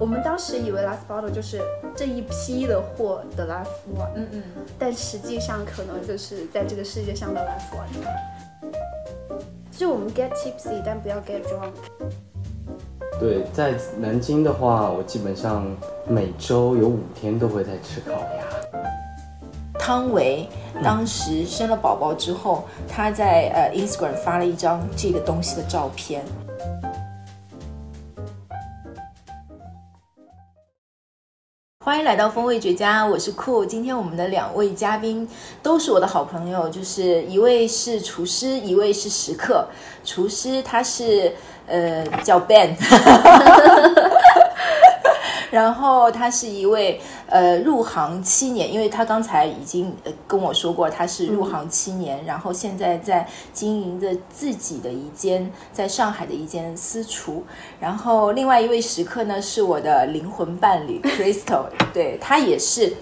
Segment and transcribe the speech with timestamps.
[0.00, 1.60] 我们当时以为 last bottle 就是
[1.96, 3.66] 这一批的货的 last
[3.98, 4.42] one，嗯嗯，
[4.78, 7.88] 但实际上可能就是在这个世界上的 last one。
[9.72, 11.72] 就我们 get tipsy，但不要 get drunk。
[13.18, 15.66] 对，在南京的话，我基本上
[16.06, 18.44] 每周有五天都会在吃烤鸭。
[19.78, 20.46] 汤唯
[20.84, 26.24] 当时生了宝宝之后，她在呃 Instagram 发了一张这个东西的照片。
[31.88, 33.64] 欢迎来到风味绝佳，我是酷。
[33.64, 35.26] 今天我们的两位嘉宾
[35.62, 39.66] 都是我的好朋友，就是一位是厨师，一位是食客。
[40.04, 41.32] 厨师他是
[41.66, 42.76] 呃叫 Ben，
[45.50, 57.44] 然后他是一位呃入行七年，因为他刚才已经呃跟我说过他是入行七年，然后现在在经营着自己的一间在上海的一间私厨。
[57.80, 62.94] 然后另外一位食客呢是我的灵魂伴侣 Crystal，对他也是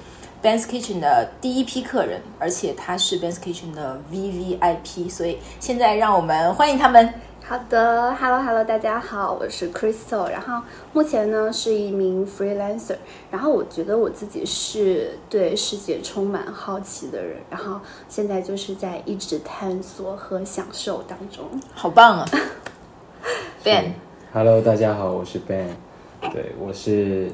[0.43, 7.13] Ben's Kitchen 的第一批客人，而且他是 Ben's Kitchen 的 VVIP，所以现在让我们欢迎他们。
[7.49, 10.61] 好的，Hello Hello，大家好，我是 Crystal，然后
[10.93, 12.97] 目前呢是一名 freelancer，
[13.31, 21.45] 然后我觉得我自己是对世界充满好奇的人，然后现在就是在一直探索和享受当中。
[21.73, 22.27] 好棒啊，
[23.63, 23.93] Ben。
[24.33, 25.69] Hello，大家好，我是 Ben。
[26.33, 27.31] 对，我是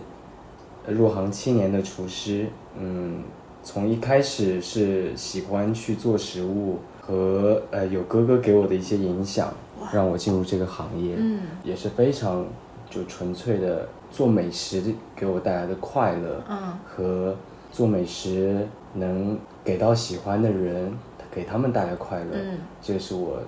[0.87, 2.49] 入行七年的厨师。
[2.79, 3.25] 嗯，
[3.65, 9.55] 从一开始是喜欢去做食物，和呃有哥哥给我的一些影响，
[9.93, 11.15] 让我进入这个行业。
[11.19, 12.47] 嗯，也是非常
[12.91, 16.43] 就纯粹的做美食给我带来的快乐。
[16.49, 17.37] 嗯，和
[17.71, 20.93] 做美食能给到喜欢的人，
[21.31, 22.31] 给他们带来快乐。
[22.33, 23.43] 嗯，这是我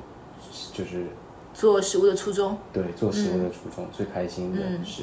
[0.72, 1.06] 就是
[1.52, 2.56] 做食物的初衷。
[2.72, 5.02] 对做食物的初衷、最开心的嗯是。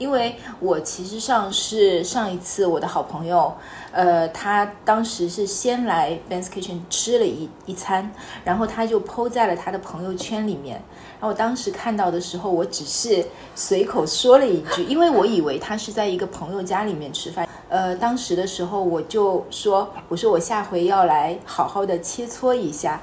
[0.00, 3.52] 因为我其实上是上一次我的好朋友，
[3.92, 8.10] 呃，他当时是先来 Ben's Kitchen 吃了一一餐，
[8.42, 10.82] 然后他就 PO 在了他的朋友圈里面。
[11.20, 13.22] 然后我当时看到的时候，我只是
[13.54, 17.46] 随口说了一句，因为我以为他是在一个朋友家里面吃饭。
[17.68, 23.02] 呃，当时的时候我就说，我说我下回要来好好的切磋一下。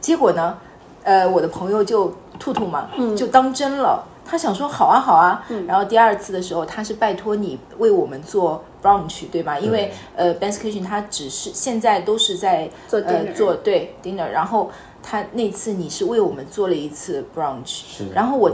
[0.00, 0.58] 结果呢，
[1.04, 4.04] 呃，我的朋友就兔兔嘛，就当真了。
[4.24, 9.58] 他想说好啊好啊，然后第二次的时候，他是拜托你为我们做 brunch 对吧？
[9.58, 14.70] 因为呃 b a n s Kitchen 他只是现在都是在做呃 dinner 做对 dinner，然后
[15.02, 17.82] 他那次你是为我们做了一次 brunch，
[18.14, 18.50] 然后我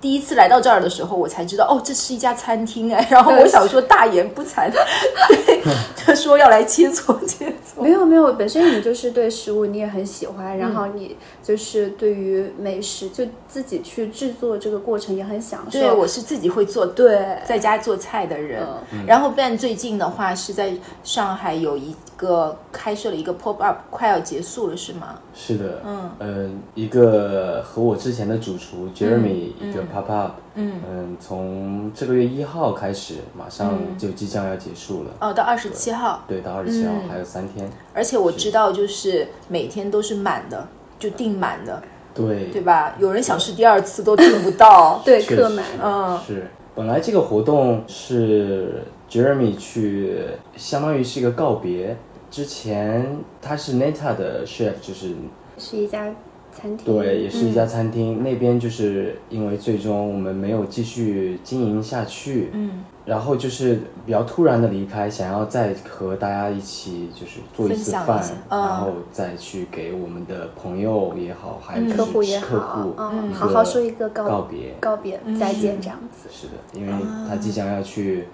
[0.00, 3.06] 第一次来到这儿的时候，我才知道哦，这是一家餐厅哎。
[3.10, 4.68] 然后我想说大言不惭，
[5.46, 5.62] 对，
[5.96, 7.53] 他说要来切磋切磋。
[7.80, 15.78] 没有没有，本身你就是对食物你也很喜欢，然后你就是对于美食就自己去制作这个过程也很享受。
[15.78, 18.62] 对，我是自己会做，对在家做菜的人。
[18.92, 25.18] 嗯然后 Ben 最近的话是在上海有一个开设了一个 pop up，快要结束了是吗？
[25.34, 35.10] 是的，嗯呃一个和我之前的主厨 Jeremy 一个 pop up，嗯从这个月一号开始，马上嗯就即将要结束了。
[35.20, 37.68] 哦，到二十七号，对，到二十七号、嗯还有三天。
[37.92, 40.66] 而且我知道就是每天都是满的，
[40.98, 41.82] 就订满的，
[42.14, 42.94] 对，对吧？
[42.98, 45.02] 有人想试第二次都订不到。
[45.06, 50.18] 对客满，嗯是，本来这个活动是 Jeremy 去，
[50.56, 51.96] 相当于是一个告别。
[52.30, 55.14] 之前他是 Neta 的 chef，就是
[55.56, 56.12] 是一家
[56.54, 56.94] 餐厅。
[56.94, 58.22] 对，也是一家餐厅。
[58.22, 76.28] 那边就是因为最终我们没有继续经营下去，嗯，然后就是比较突然的离开，想要再和大家一起就是做一次饭然后再去给我们的朋友也好，还有客户也客好户，嗯，好好说一个告告别，告别再见这样子。
[76.30, 76.92] 是的，因为
[77.28, 78.24] 他即将要去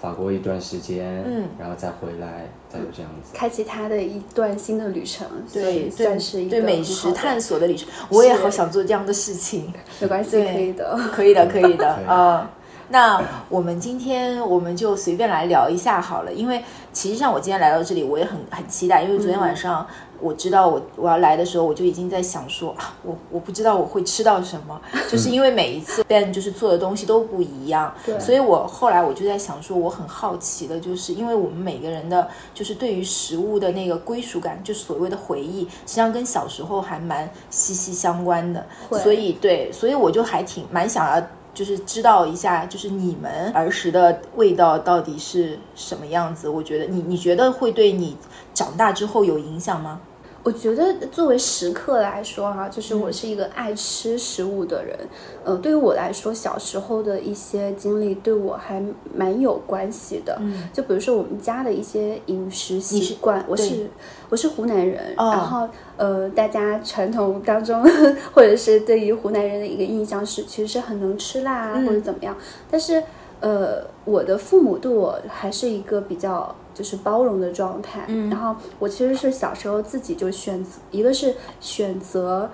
[0.00, 1.44] 法国一段时间，嗯。
[1.58, 3.30] 然后再回来，再有这样子。
[3.32, 9.72] 开启他的一段新的旅程，所对以算是一个对美食探索的旅程，我也好想做这样的事情。
[10.00, 10.98] 没关系，可以的。
[11.12, 12.50] 可以的，可以的啊。
[12.88, 16.62] 那我们今天我们就随便来聊一下好了，因为
[16.92, 19.86] 其实上我今天来到这里，我也很很期待，因为昨天晚上
[20.20, 24.80] 我知道我我要来的时候，我就已经在想说啊，我我不知道我会吃到什么，
[25.10, 28.18] 就是因为每一次 Ben 就是做的东西都不一样，对。
[28.20, 38.64] 所以我后来我就在想说，我很好奇的，就是因为我们每个人的，就是对于食物的那个归属感，就所谓的回忆，实际上跟小时候还蛮息息相关的，
[39.02, 41.20] 所以对，所以我就还挺蛮想要。
[41.56, 46.50] 就是知道一下，就是你们儿时的味道到底是什么样子？
[46.50, 48.14] 我觉得你你觉得会对你
[48.52, 49.98] 长大之后有影响吗？
[50.46, 54.96] 我觉得作为食客来说哈、就是我是一个爱吃食物的人。
[55.44, 58.80] 呃，对于我来说，小时候的一些经历对我还
[59.12, 60.38] 蛮有关系的。
[60.40, 63.90] 嗯就比如说我们家的一些饮食习惯，我是
[64.28, 67.82] 我是湖南人，哦然后呃，大家传统当中
[68.32, 72.36] 或者是对于湖南人的一个印象是，其实是很能吃辣啊，嗯或者怎么样。
[72.70, 73.02] 但是
[73.40, 78.04] 呃，我的父母对我还是一个比较就是包容的状态。
[78.08, 82.50] 嗯然后我其实是小时候自己就选择，一个是选择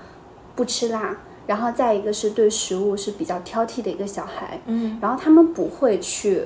[0.54, 1.16] 不吃辣，
[1.46, 4.60] 然后再一个是对食物是比较挑剔的一个小孩。
[4.66, 6.44] 嗯然后他们不会去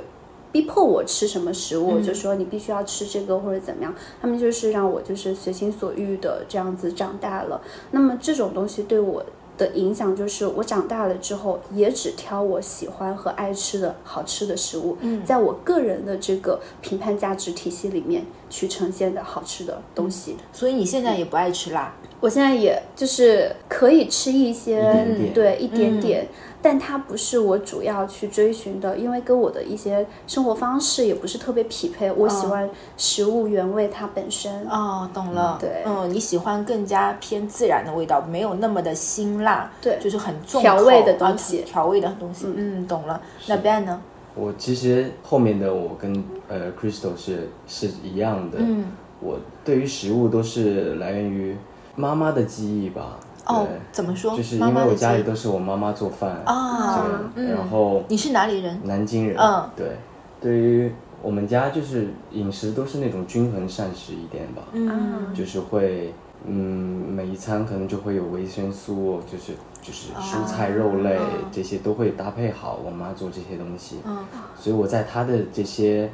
[0.53, 7.61] 逼迫我吃什么食物，嗯就说你必须要吃这个或者怎么样，他们就是让我就是随心所欲的这样子长大了。
[7.91, 9.23] 那么这种东西对我
[9.57, 20.37] 的影响就是，我长大了之后也只挑我喜欢和爱吃的好吃的食物，嗯在我个人的这个评判价值体系里面去呈现的好吃的东西。
[20.53, 26.27] 所以你现在也不爱吃辣，我现在也就是可以吃一些，对一点嗯点，
[26.67, 32.11] 但它不是我主要去追寻的，因为跟我的一些生活方式也不是特别匹配。
[32.11, 35.59] 我喜欢食物原味它本身，哦，懂了。
[35.61, 42.47] 对嗯，你喜欢更加偏自然的味道，没有那么的辛辣，对就是很重调味的东西调味的东西。
[42.53, 43.23] 嗯，懂了。
[43.47, 44.03] 那 Ben 呢？
[44.35, 48.87] 我其实后面的我跟呃 Crystal 是是一样的，嗯，
[49.21, 51.57] 我对于食物都是来源于
[51.95, 53.21] 妈妈的记忆吧。
[53.47, 54.37] 哦对，怎么说？
[54.37, 58.79] 就是因为我家里都是我妈妈做饭啊然后你是哪里人？
[58.85, 59.97] 南京人，嗯对，
[60.41, 66.13] 对于我们家就是饮食都是那种均衡膳食一点吧，嗯就是会，
[66.45, 72.79] 嗯，每一餐可能就会有维生素，就是就是蔬菜、肉类、嗯这些都会搭配好。
[72.85, 74.19] 我妈做这些东西，嗯
[74.55, 76.11] 所以我在她的这些，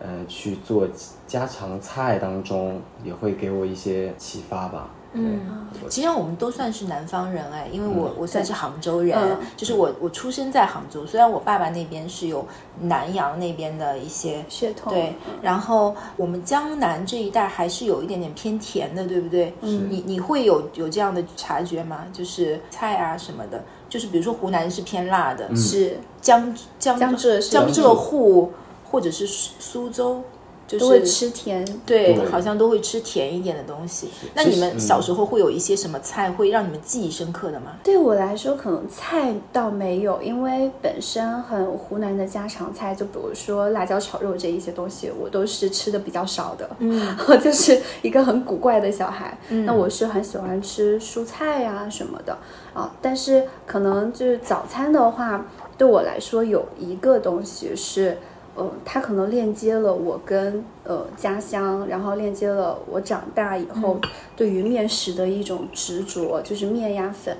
[0.00, 0.88] 呃，去做
[1.26, 4.88] 家常菜当中，也会给我一些启发吧。
[5.12, 5.40] 嗯，
[5.88, 8.14] 其实我们都算是南方人哎，因为我、嗯。
[8.18, 9.38] 我算是杭州人，嗯。
[9.56, 12.46] 就是我我出生在杭州，虽然我爸爸那边是有
[12.80, 19.54] 南阳那边的一些血统对，然后我们江南这一带还是有一点点偏甜的，对不对？
[19.62, 19.88] 嗯？
[19.90, 22.06] 你你会有有这样的察觉吗？
[22.12, 25.98] 就是菜啊什么的，就是比如说湖南是偏辣的，是。
[26.20, 28.52] 江江江浙江浙沪
[28.90, 30.22] 或者是苏苏州，
[30.68, 31.64] 就是都会吃甜。
[31.84, 34.08] 对，对好像都会吃甜一点的东西。
[34.34, 37.76] 那你们小时候会有一些什么菜会让你们记忆深刻的吗？
[37.82, 46.68] 对我来说，可能菜倒没有，因为本身很湖南的家常菜，就比如说辣椒炒肉这一些东西，我都是吃的比较少的。
[46.78, 49.36] 嗯， 我就是一个很古怪的小孩。
[49.48, 52.36] 嗯那我是很喜欢吃蔬菜呀、什么的
[52.74, 55.46] 啊，但是可能就是早餐的话，
[55.78, 58.18] 对我来说有一个东西是。
[58.58, 64.00] 呃，它可能链接了我跟呃家乡，然后链接了我长大以后
[64.34, 67.36] 对于面食的一种执着，就是面呀粉。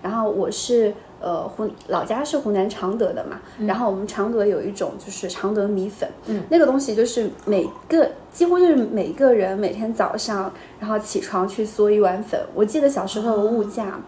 [0.00, 12.40] 然后我是呃湖老家是湖南常德的嘛，然后我们常德有一种就是常德米粉，嗯，那个东西就是每个几乎就是每个人每天早上然后起床去嗦一碗粉。
[12.54, 14.00] 我记得小时候的物价，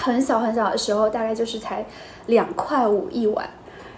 [0.00, 1.86] 很小很小的时候大概就是才
[2.26, 3.48] 两块五一碗。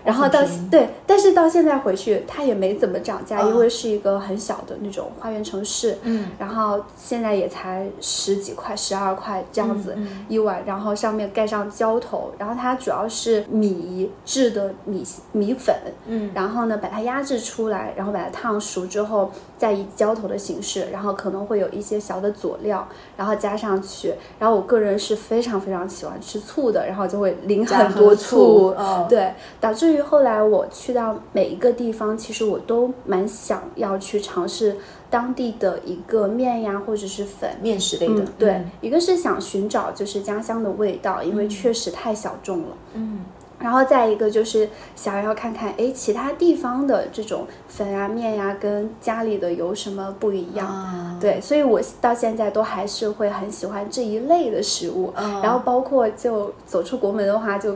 [0.05, 0.41] 然后到
[0.71, 3.49] 对，但是到现在回去，它也没怎么涨价，嗯。
[3.49, 5.97] 因为是一个很小的那种花园城市。
[6.03, 9.97] 嗯，然后现在也才十几块、十二块这样子
[10.29, 15.75] 一碗，然后上面盖上浇头，然后它主要是米制的米米粉，
[16.07, 24.13] 嗯，然后呢把它压制出来，然后把它烫熟之后，再以浇头的形式，然后可能会有一些小的佐料，然后加上去。
[24.39, 29.07] 然后我个人是非常非常喜欢吃醋的，然后就会淋很多醋嗯。
[29.09, 34.77] 对，导致于后来我去到每一个地方，其实我都蛮想要去尝试
[35.09, 37.51] 当地的一个面呀，或者是粉。
[37.63, 42.77] 面食类的，嗯，对，一个是想寻找就是家乡的味道，因为嗯确实太小众了。
[42.95, 43.25] 嗯
[43.61, 50.67] 然后再一个就是想要看看，哎，其他地方的这种粉啊面呀、跟家里的有什么不一样？
[50.67, 55.11] 啊，对，所以我到现在都还是会很喜欢这一类的食物。
[55.17, 57.75] 嗯然后包括就走出国门的话，就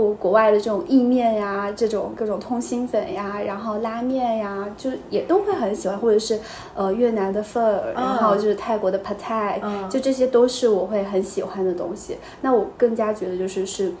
[0.00, 6.38] 我、国外的这种意面呀，这种各种通心粉呀，然后拉面呀，就也都会很喜欢，或者是
[6.74, 12.18] 呃越南的 pho，然后就是泰国的 pad thai，、嗯就这些都是我会很喜欢的东西。
[12.42, 13.92] 那我更加觉得就是是。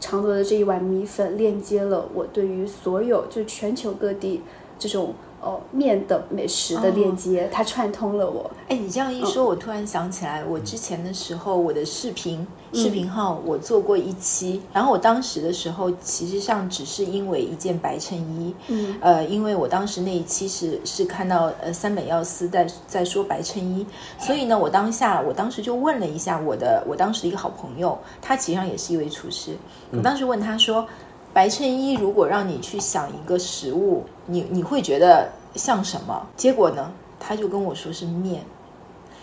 [0.00, 4.42] 常德的这一碗米粉链接了我对于所有就全球各地
[4.78, 8.50] 这种哦面的美食的链接，它串通了我。
[8.68, 18.96] 哎，你这样一说，我突然想起来，我之前的时候，我的视频视频号我做过一期，然后我当时的时候，其实上只是因为一件白衬衣，嗯。
[19.00, 23.86] 呃，因为我当时那一期是是看到呃三本耀司在在说白衬衣，
[24.18, 29.56] 所以呢，我当下我当时就问了一下我的我当时一个好朋友，他其实上也是一位厨师，
[29.92, 30.86] 我当时问他说，
[31.34, 36.26] 白衬衣如果让你去想一个食物，你你会觉得像什么？
[36.36, 38.42] 结果呢，他就跟我说是面。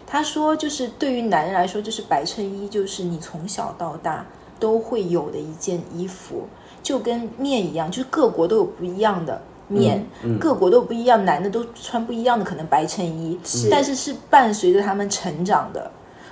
[0.06, 4.26] 他说，就是对于男人来说，就是白衬衣，就是你从小到大
[4.60, 6.44] 都会有的一件衣服，
[6.84, 13.40] 就跟面一样，就是各国都有不一样的面，嗯嗯各国都不一样，男的都穿不一样的可能白衬衣，
[13.72, 15.90] 但是是伴随着他们成长的。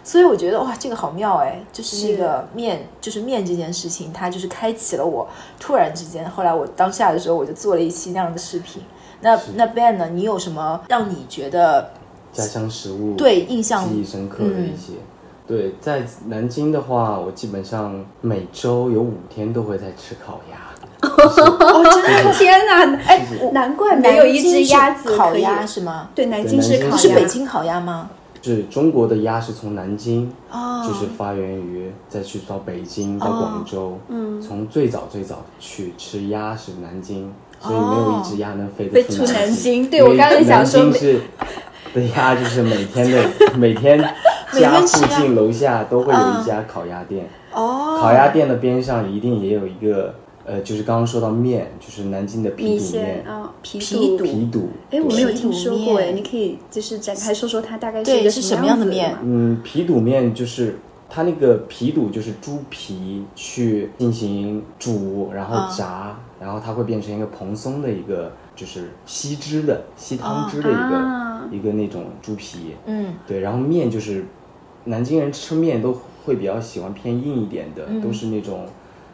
[0.09, 1.61] 所以我觉得哇，这个好妙哎！
[1.71, 5.27] 就是那个面，就是面这件事情，它就是开启了我
[5.59, 6.27] 突然之间。
[6.27, 8.81] 后来我当下的时候，我就做了一期那样的视频。
[9.21, 10.09] 那那 Ben 呢？
[10.11, 11.91] 你有什么让你觉得
[12.33, 14.93] 家乡食物对印象记忆深刻的一些。
[15.45, 20.57] 对，在南京的话，我基本上每周有五天都会在吃烤鸭。
[21.07, 22.95] 哦，真的天哪！
[23.05, 26.09] 哎，难怪没有一只鸭子烤鸭是吗？
[26.15, 28.09] 对，南京对南京是烤鸭，是北京烤鸭吗？
[28.41, 30.85] 是中国的鸭是从南京，哦。
[30.87, 39.89] 就是发源于，再去到北京、到广州，嗯，从最早最早去吃鸭是南京，所以没有一只鸭能飞得飞出南京。
[39.89, 41.21] 对我刚才想说南京是
[41.93, 43.99] 的鸭就是每天的每天
[44.53, 50.15] 家附近楼下都会有一家烤鸭店，哦，烤鸭店的边上一定也有一个。
[50.49, 54.69] 呃，就是刚刚说到面，就是南京的皮肚面，啊，皮皮肚皮肚。
[54.89, 72.73] 哎，我没有听说过哎，你可以就是展开说说它大概是一个是什么样的面嗯，皮肚面就是它那个皮肚就是猪皮去进行煮，然啊后炸，然后它会变成一个蓬松的一个就是吸汁的吸汤汁的一个、啊一个那种猪皮。
[72.87, 74.25] 嗯对，然后面就是
[74.85, 78.65] 南京人吃面都会比较喜欢偏硬一点的，嗯都是那种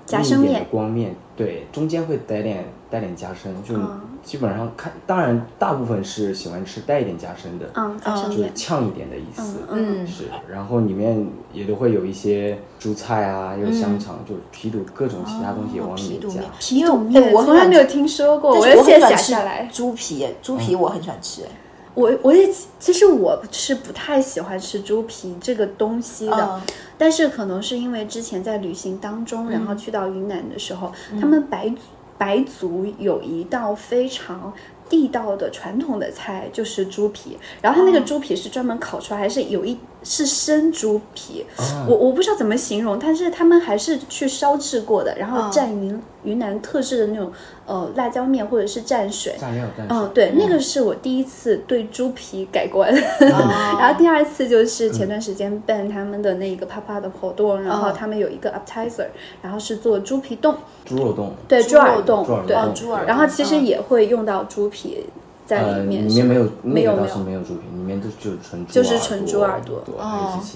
[0.05, 9.59] 夹生硬一点光面，对，中间会带点带点加深，就嗯基本上看，当然大部分是喜欢吃带一点加深的，嗯，就是，呛一点的意思。
[9.69, 16.41] 嗯嗯是，然后里面也都会有一些蔬菜啊，有香肠，就皮肚各种其他东西往里面加。
[16.59, 19.69] 皮肚面，皮肚哎面，我从来没有听说过，我我要现在很喜欢吃写下来。
[19.71, 21.49] 猪皮，猪皮我很喜欢吃哎。
[21.95, 22.47] 我我也
[22.77, 26.61] 其实我是不太喜欢吃猪皮这个东西的，嗯
[26.97, 31.77] 但是可能是因为之前在旅行当中，然后去到云南的时候，嗯他们白族
[32.17, 34.53] 白族有一道非常。
[34.87, 39.75] 地道的传统的菜就是猪皮，然后它那个哦猪皮是专门烤出来，还是有一
[40.05, 41.85] 是生猪皮，啊。
[41.89, 45.51] 我我不知道怎么形容，但是他们还是去烧制过的，然后嗯。
[45.51, 47.31] 蘸云云南特制的那种
[47.67, 52.89] 呃辣椒面或者是蘸水，蘸料蘸嗯，水，对，那个是我第一次对猪皮改观。
[52.93, 53.77] 哦。
[53.79, 57.93] 然后第二次就是前段时间办他们的那个啪啪的活动，然后嗯。
[57.93, 59.07] 他们有一个 appetizer，
[59.41, 62.55] 然后是做猪皮冻，猪肉冻，对，猪肉冻，对。
[62.55, 63.65] 冻，猪耳对然后其实嗯。
[63.65, 65.05] 也会用到猪皮
[65.45, 69.83] 在呃，里面，里面没有，没有没有那个倒是没有猪皮，里面都就是纯猪就是纯猪耳朵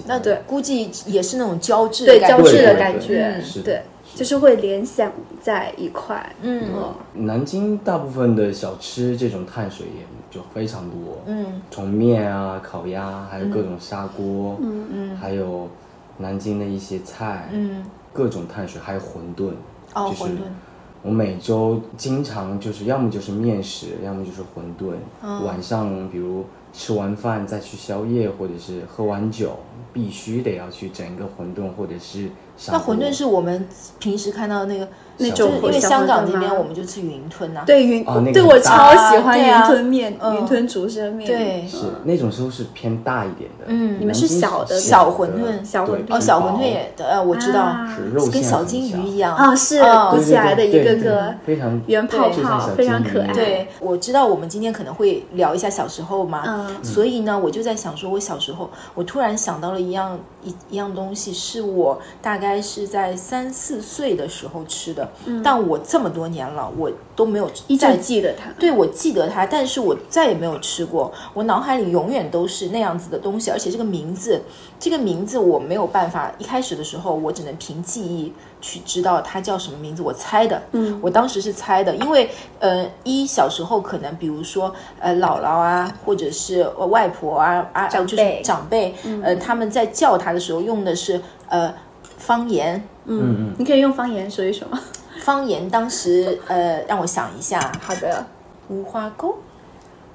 [0.06, 3.82] 那对估计也是那种胶质的对感觉胶质的感觉嗯，是的对，
[4.14, 6.34] 就是会联想在一块。
[6.42, 6.62] 嗯
[7.14, 15.68] 南京大部分的小吃这种碳水也就非常多，嗯从面啊、烤鸭，还有各种砂锅，嗯嗯，还有
[16.18, 19.54] 南京的一些菜，嗯，各种碳水，还有馄饨，就是
[19.94, 20.38] 哦馄饨
[21.02, 24.94] 我每周经常就是要么就是面食，要么就是馄饨。
[25.22, 29.56] 嗯晚上比如吃完饭再去宵夜，或者是喝完酒，
[29.92, 32.30] 必须得要去整一个馄饨或者是。
[32.68, 33.66] 那馄饨是我们
[33.98, 34.86] 平时看到的那个
[35.20, 41.26] 那就是因为香港这边我们就吃云吞呐，对云，哦那个对我超喜欢云吞面、嗯云吞竹升面。
[41.26, 43.66] 对是那种时候是偏大一点的。
[43.66, 53.32] 嗯你们是小的小馄饨小馄饨哦，小馄饨也的，呃，我知道，啊是肉跟小金鱼一样啊，是嗯鼓起来的一个个非常圆泡泡，非常可爱。
[53.32, 65.08] 对，我知道我们今天可能会聊一下小时候嘛，嗯所以呢，我就在想说，我小时候，我突然想到了一样一一样东西，是我大概是在三四岁的时候吃的，
[65.44, 68.50] 但我这么多年了，我都没有再记得它。
[68.58, 71.12] 对，我记得它，但是我再也没有吃过。
[71.34, 74.40] 我脑海里永远都是那样子的东西，而且这个名字，
[74.78, 76.32] 这个名字我没有办法。
[76.38, 80.62] 一开始的时候，我只能凭记忆去知道它叫什么名字，我猜的。
[80.72, 91.72] 嗯，我当时是猜的，因为呃，一小时候可能比如说呃姥姥啊，或者是呃外婆啊啊，长就是辈长辈，呃，他们在叫它的时候用的是呃
[92.16, 92.82] 方言。
[93.06, 94.78] 嗯嗯，你可以用方言说一说吗？
[95.22, 98.26] 方言当时呃，让我想一下，好的，
[98.68, 99.36] 无花沟。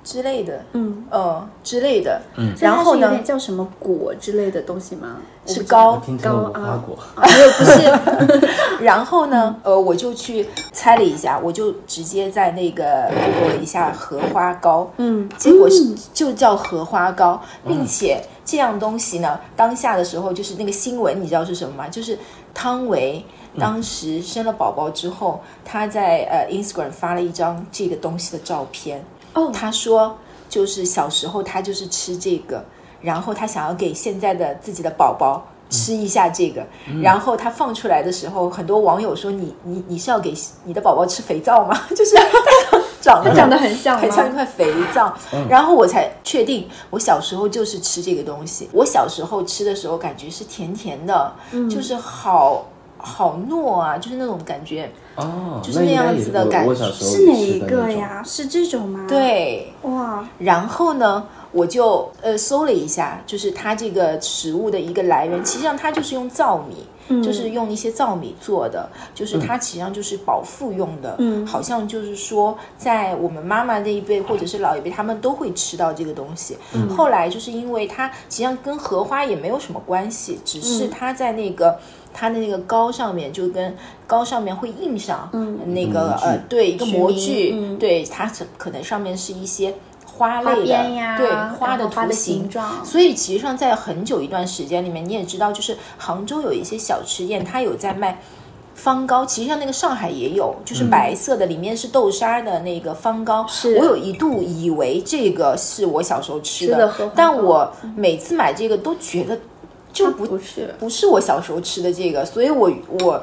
[0.04, 2.22] 之类的，嗯，呃之类的。
[2.36, 5.18] 嗯然后呢叫什么果之类的东西吗？
[5.48, 8.48] 是膏听成了无高啊花果，啊，没有不是。
[8.86, 21.88] 然后呢，呃，我就去猜了一下，我就直接在那个 Google 了一下荷花糕，嗯，结果是就叫荷花糕，并且这样东西呢，当下的时候就是那个新闻，你知道是什么吗？
[21.90, 22.16] 就是
[22.54, 23.26] 汤唯。
[23.60, 29.04] 当时生了宝宝之后，她在呃 Instagram 发了一张这个东西的照片。
[29.34, 30.18] 哦她说，
[30.50, 32.64] 就是小时候她就是吃这个，
[33.02, 36.66] 然后她想要给现在的自己的宝宝吃一下这个，
[37.02, 40.32] 然后他放出来的时候，很多网友说你你你是要给
[40.64, 41.76] 你的宝宝吃肥皂吗？
[41.90, 42.16] 就是
[43.02, 43.98] 长得长得很像？
[43.98, 45.12] 很像一块肥皂，
[45.50, 48.70] 然后我才确定，我小时候就是吃这个东西。
[48.72, 51.34] 我小时候吃的时候，感觉是甜甜的，
[51.68, 52.66] 就是好
[52.98, 54.90] 好糯啊，就是那种感觉。
[55.16, 57.90] 哦，就是那样子的感我小时候是哪一个？
[57.92, 58.22] 呀？
[58.26, 66.86] 是这种吗？，对，哇，然后呢，我就呃搜了一下，就是它这个食物的一个来源，其实际上它就是用糙米。
[67.24, 71.46] 就是用一些糙米做的，就是它实际上就是饱腹用的，嗯。
[71.46, 76.58] 好像就是说，在我们妈妈那一辈或者是老一辈，他们都会吃到这个东西。
[76.96, 81.78] 后来就是因为它实际上跟荷花也没有什么关系，只是它在那个、
[82.14, 83.76] 它的那个膏上面就跟
[84.08, 85.30] 膏上面会印上
[85.68, 87.78] 那个、呃对一个模具，嗯。
[87.78, 89.74] 对它可可能上面是一些
[90.18, 91.30] 花花类的对
[91.60, 92.50] 花的后花的图形
[92.84, 98.22] 所以其实上在很久一段时间里面，你也知道，就是杭州有一些小吃店，它有在卖
[98.74, 99.26] 方糕。
[99.26, 103.46] 其实像那个上海也有，就是白色的，里面是豆沙的那个方糕。
[103.48, 109.38] 是我有一度以为这个是我小时候吃吃的但我每次买这个都觉得
[109.92, 113.22] 就不不是不是我小时候吃的这个，所以我我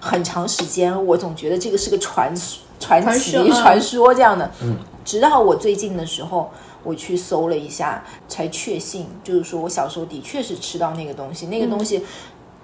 [0.00, 2.32] 很长时间我总觉得这个是个传
[2.80, 4.50] 传奇传说嗯传说这样的。
[4.62, 6.50] 嗯，直到我最近的时候。
[6.84, 12.04] 我去搜了一下，才确信，就是说我小时候的确是吃到那个东西，那个东西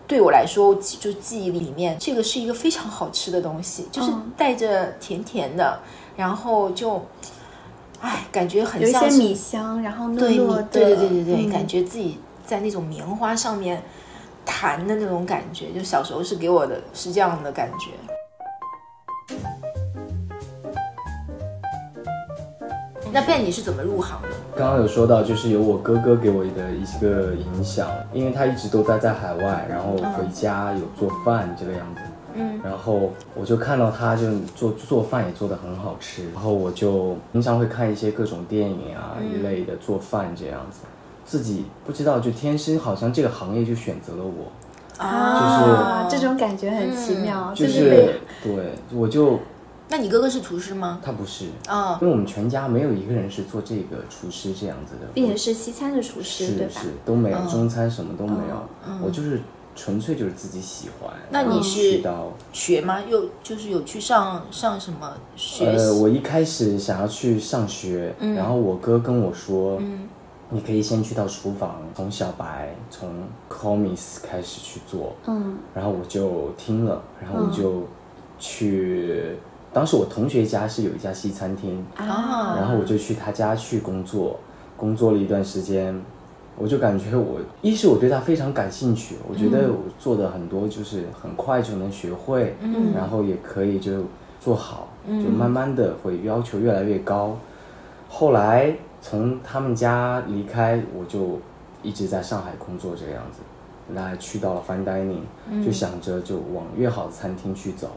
[0.09, 5.79] 对我来说，就记忆里面，这个是一个非常好吃的东西，就是嗯带着甜甜的，
[6.17, 7.01] 然后就，
[8.01, 13.81] 哎，感觉很有一些像米香，然后糯糯的，对对对对对，嗯感觉自己在那种棉花上面
[14.45, 17.93] 弹的那种感觉，就小时候是给我的是这样的感觉。
[23.13, 24.29] 那 Ben 你是怎么入行的？
[24.57, 32.01] 刚刚有说到，就是有我哥哥给我的一个影响，因为他一直都待在海外，然后回家有做饭这个样子。
[32.35, 40.81] 嗯，然后我就看到他就做做饭也做得很好吃，然后我就平常会看一些各种电影啊、一类的做饭这样子，
[41.25, 49.41] 自己不知道就天生好像这个行业就选择了我，啊，就是这种感觉很奇妙，就就是被是对我就
[49.91, 51.01] 那你哥哥是厨师吗？
[51.03, 56.95] 他不是，啊、因为我们全家没有一个人是做这个厨师这样子的，并且是西餐的厨师，对吧是是？
[57.05, 58.69] 都没有，中餐什么都没有，
[59.03, 59.41] 我就是
[59.75, 61.11] 纯粹就是自己喜欢。
[61.31, 63.01] 那你是去到学吗？
[63.09, 69.81] 又就是有去上上什么学呃，我一开始想要去上学，然后我哥跟我说，
[70.51, 73.09] 你可以先去到厨房，从小白从
[73.49, 77.87] comis 开始去做，嗯然后我就听了，然后我就
[78.39, 79.37] 去，
[79.73, 82.57] 当时我同学家是有一家西餐厅，啊。
[82.59, 84.39] 然后我就去他家去工作，
[84.77, 85.95] 工作了一段时间，
[86.57, 92.93] 我就感觉我一是我对他非常感兴趣，我觉得我做的很多就是很快就能学会，嗯。
[92.95, 94.05] 然后也可以就
[94.41, 97.37] 做好，就慢慢的会要求越来越高。
[98.09, 101.39] 后来从他们家离开，我就
[101.83, 103.41] 一直在上海工作这个样子，
[103.89, 107.91] 那去到了 fine dining，、就想着就往越好的餐厅去走。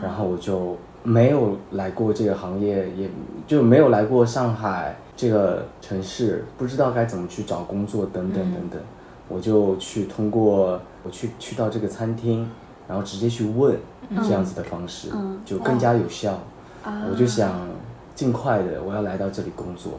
[0.00, 3.10] 然后我就没有来过这个行业，也
[3.46, 8.80] 就没有来过上海这个城市，不知道该怎么去找工作等等等等。
[9.28, 12.48] 我就去通过我去去到这个餐厅，
[12.86, 13.76] 然后直接去问
[14.16, 15.40] 这样子的方式，嗯。
[15.44, 16.32] 就更加有效。
[16.84, 17.68] 啊我就想
[18.14, 19.92] 尽快的我要来到这里工作，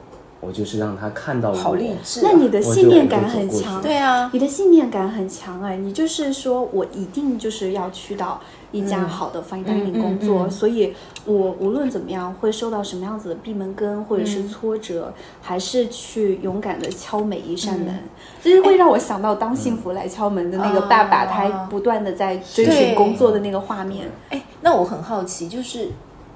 [0.46, 1.56] 我就是让他看到我。
[1.56, 2.30] 好励志、啊。
[2.32, 10.94] 那你的信念感很强，对啊，你的信念感很强哎，你就是说我一定就是要去到一家好的 fine dining 工作，嗯嗯所以
[11.26, 17.96] 我无论怎么样会受到什么样子的闭门羹或者是挫折，还是去勇敢的敲每一扇门，
[18.44, 24.10] 就是会让我想到当幸福来敲门的那个爸爸，啊他不断的在追寻工作的那个画面。
[24.30, 25.90] 哎，那我很好奇，就是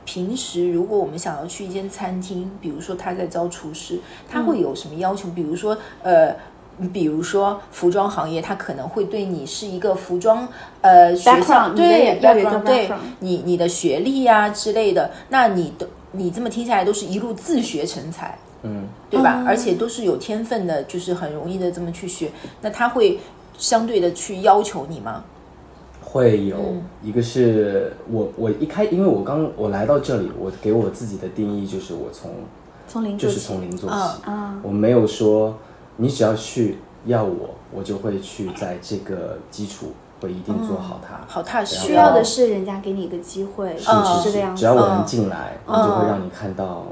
[0.08, 5.28] 平时如果我们想要去一间餐厅，比如说他在招厨师，他会有什么要求？
[5.36, 6.34] 比如说，呃。
[6.94, 10.48] 比如说服装行业，他可能会对你是一个服装
[10.82, 19.38] 呃学校对也要有一个对你你的学历呀、之类的，那你都你这么听下来都是一路自学成才，嗯，对吧？
[19.38, 22.30] 嗯而且都是有天分的，就是很容易的这么去学，
[22.62, 23.20] 那他会
[23.58, 25.24] 相对的去要求你吗？
[26.10, 26.82] 会有、嗯。
[27.04, 32.32] 一个是我我一开，因为我刚我来到这里，我给我自己的定义就是我从
[32.88, 33.96] 从零做起就是从零做起，
[34.64, 35.56] 我没有说
[35.98, 39.92] 你只要去要我，我就会去在这个基础
[40.22, 41.20] 会一定做好它。
[41.28, 44.60] 好踏实，需要的是人家给你一个机会，是嗯是是这个样子。
[44.60, 46.86] 只要我嗯能进来，我就会让你看到，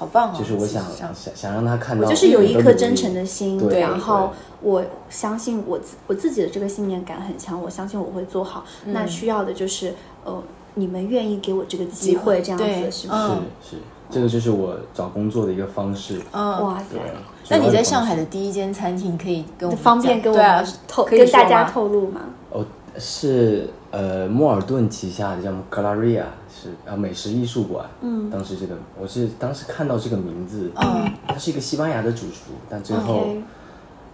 [0.00, 0.34] 好棒哦！
[0.38, 4.30] 就是我想其实这样想想让他看到，我就是有一颗真诚的心，对然后
[4.62, 8.64] 我相信我自我自己的这个信念感很强，我相信我会做好。
[8.86, 9.92] 那需要的就是
[10.24, 10.42] 呃，
[10.76, 13.08] 你们愿意给我这个机会，这样子是不是？
[13.12, 13.76] 嗯是是，
[14.10, 16.18] 这个就是我找工作的一个方式。
[16.32, 17.02] 嗯，哇塞对，，
[17.50, 22.22] 那你在上海的第一间餐厅可以跟我方便跟我讲对啊透跟大家透露吗？
[22.48, 22.64] 哦，
[22.98, 27.84] 是呃莫尔顿旗下的叫 Galeria，是啊美食艺术馆。
[28.00, 33.28] 嗯，当时这个我是当时看到这个名字，嗯，他是一个西班牙的主厨，但最后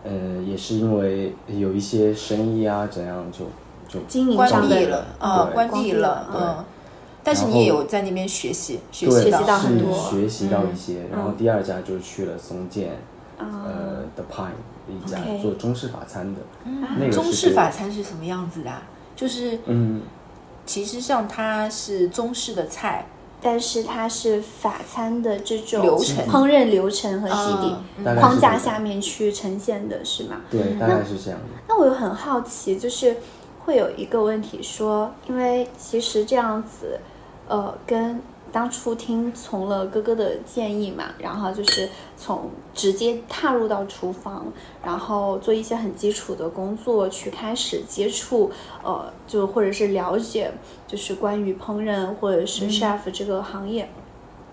[0.05, 0.11] 呃
[0.47, 3.47] 也是因为有一些生意啊怎样就
[3.89, 6.65] 就经营关闭了啊，关关闭了，对嗯。
[7.23, 11.09] 但是你也有在那边学习，学习到很是多学习到一些。
[11.11, 12.97] 然后嗯第二家就去了松建，
[13.37, 14.51] 呃，The Pine
[14.89, 16.41] 一家做中式法餐的，
[17.01, 18.81] 那个中式法餐是什么样子的啊？
[19.16, 20.02] 就是嗯
[20.64, 23.07] 其实上它是中式的菜，
[23.40, 27.76] 但是它是法餐的这种流程烹饪流程和基底、
[28.20, 30.40] 框架下面去呈现的是吗？
[30.50, 31.46] 对，大概是这样的。
[31.68, 33.16] 那我又很好奇，就是
[33.64, 36.98] 会有一个问题说，因为其实这样子，
[37.48, 38.20] 呃，跟
[38.57, 44.47] 当初听从了哥哥的建议嘛，然后就是从直接踏入到厨房，
[44.83, 48.51] 然后做一些很基础的工作，去开始接触，
[48.83, 50.51] 呃，就或者是了解，
[50.87, 53.87] 就是关于烹饪或者是 chef 这个行业。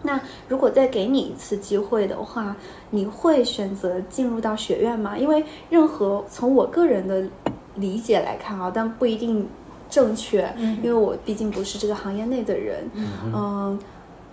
[0.01, 2.57] 那如果再给你一次机会的话，
[2.89, 5.17] 你会选择进入到学院吗？
[5.17, 7.23] 因为任何从我个人的
[7.75, 9.47] 理解来看啊，但不一定
[9.89, 12.89] 正确，因为我毕竟不是这个行业内的人。
[13.33, 13.79] 嗯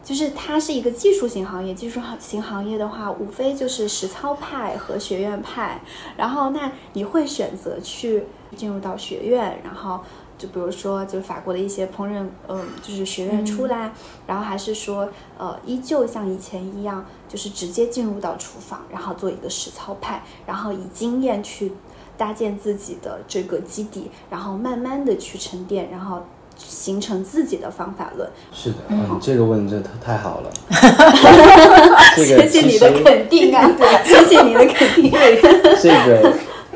[0.03, 5.81] 就是它是一个技术型行业，技术型行业的话，无非就是实操派和学院派。
[6.17, 8.25] 然后，那你会选择去
[8.57, 10.01] 进入到学院，然后
[10.39, 13.93] 就比如说，就法国的一些烹饪，嗯，就是学院出来，
[14.27, 15.09] 然后还是说，
[15.39, 21.73] 呃，依旧像以前一样，就是直接进入到厨房，然后做一个实操派，然后以经验去
[22.17, 26.23] 搭建自己的这个基底，然后慢慢的去沉淀，然后
[26.69, 28.29] 形成自己的方法论。
[28.53, 30.51] 是的，嗯，这个问得真的太好了。
[32.17, 35.11] 谢谢你的肯定啊，对，谢谢你的肯定。
[35.81, 36.33] 这个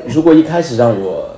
[0.07, 1.29] 如果一开始让我，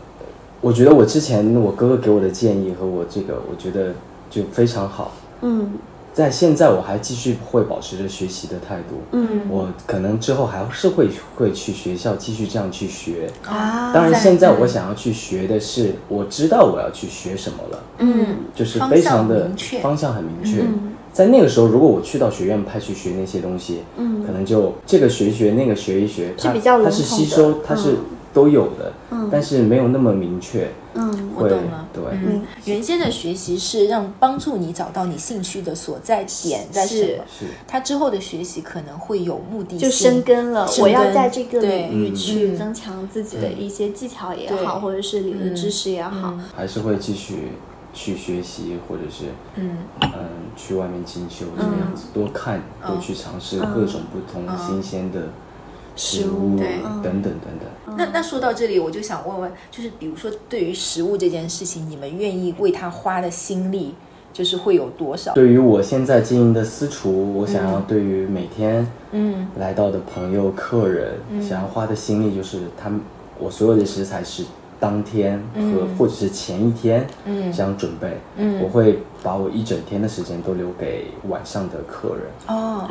[0.62, 3.94] 我觉得我之前我哥哥给我的建议和我这个，我觉得
[4.30, 5.12] 就非常好。
[5.42, 5.74] 嗯
[6.18, 8.96] 在现在我还继续会保持着学习的态度。
[9.12, 9.42] 嗯。
[9.52, 13.30] 我可能之后还是会会去学校继续这样去学。
[13.46, 20.64] 啊当然，现在我想要去学的是，我知道我要去学什么了，嗯就是非常的方向很明确。
[20.64, 20.94] 嗯。
[21.14, 24.24] 在那个时候，如果我去到学院派去学那些东西，嗯。
[24.26, 27.98] 可能就这个学一学，那个学一学，它是比较笼它是吸收，它是嗯
[28.38, 29.28] 都有的，嗯。
[29.32, 30.70] 但是没有那么明确。
[30.94, 31.88] 嗯会我懂了。
[31.94, 37.46] 对，嗯，原先的学习是让帮助你找到你兴趣的所在点在什么，是。
[37.68, 40.68] 他之后的学习可能会有目的性，就生根了。
[40.82, 42.56] 我要在这个领域去嗯。
[42.58, 46.34] 增强自己的一些技巧也好，或者是理论知识也好。
[46.56, 47.50] 还是会继续
[47.94, 49.78] 去学习，或者是嗯。
[50.02, 50.10] 嗯
[50.56, 55.28] 去外面进修这个样子，多看，多去尝试各种不同新鲜的
[55.98, 57.98] 食物物对等等等等。
[57.98, 63.96] 那那说到这里，我就想问问，就是比如说对于食物这件事情，你们愿意为它花的心力，
[64.32, 65.34] 就是会有多少？
[65.34, 73.02] 对于我现在经营的私厨，我想要对于每天嗯来到的朋友、客人，想要花的心力就是他们，
[73.40, 74.44] 我所有的食材是
[74.80, 77.52] 当天和、或者是前一天嗯。
[77.52, 78.62] 这样准备，嗯。
[78.62, 82.28] 我会把我一整天的时间都留给晚上的客人。
[82.48, 82.86] 哦，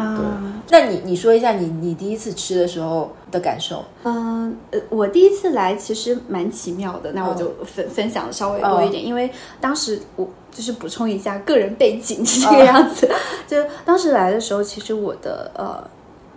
[0.68, 3.84] 对，那你你说一下你你第一次吃的时候的感受？
[4.04, 13.08] 嗯，呃，我第一次来其实蛮奇妙的，那我就分、分享稍微多一点，因为当时我就是补充一下个人背景 是这个样子，
[13.46, 15.82] 就当时来的时候，其实我的呃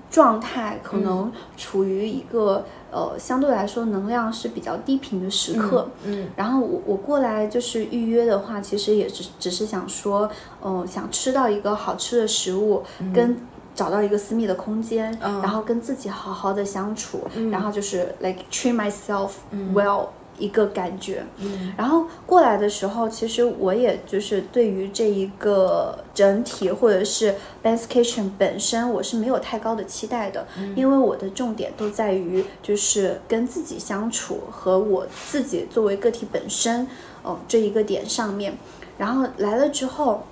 [0.10, 10.30] 状态可能处于一个、呃相对来说能量是比较低频的时刻，嗯然后我我过来就是预约的话，其实也只只是想说，
[10.64, 13.38] 嗯、想吃到一个好吃的食物，跟
[13.76, 15.42] 找到一个私密的空间，嗯。
[15.42, 17.22] 然后跟自己好好的相处，
[17.52, 19.32] 然后就是 like treat myself
[19.74, 20.08] well
[20.40, 21.24] 一个感觉。
[21.38, 36.88] 嗯，然后过来的时候，其实我也就是对于这一个整体或者是 Ben's Kitchen 本身，我是没有太高的期待的，因为我的重点都在于就是跟自己相处和我自己作为个体本身，
[37.22, 38.58] 哦这一个点上面。
[38.98, 40.24] 然后来了之后。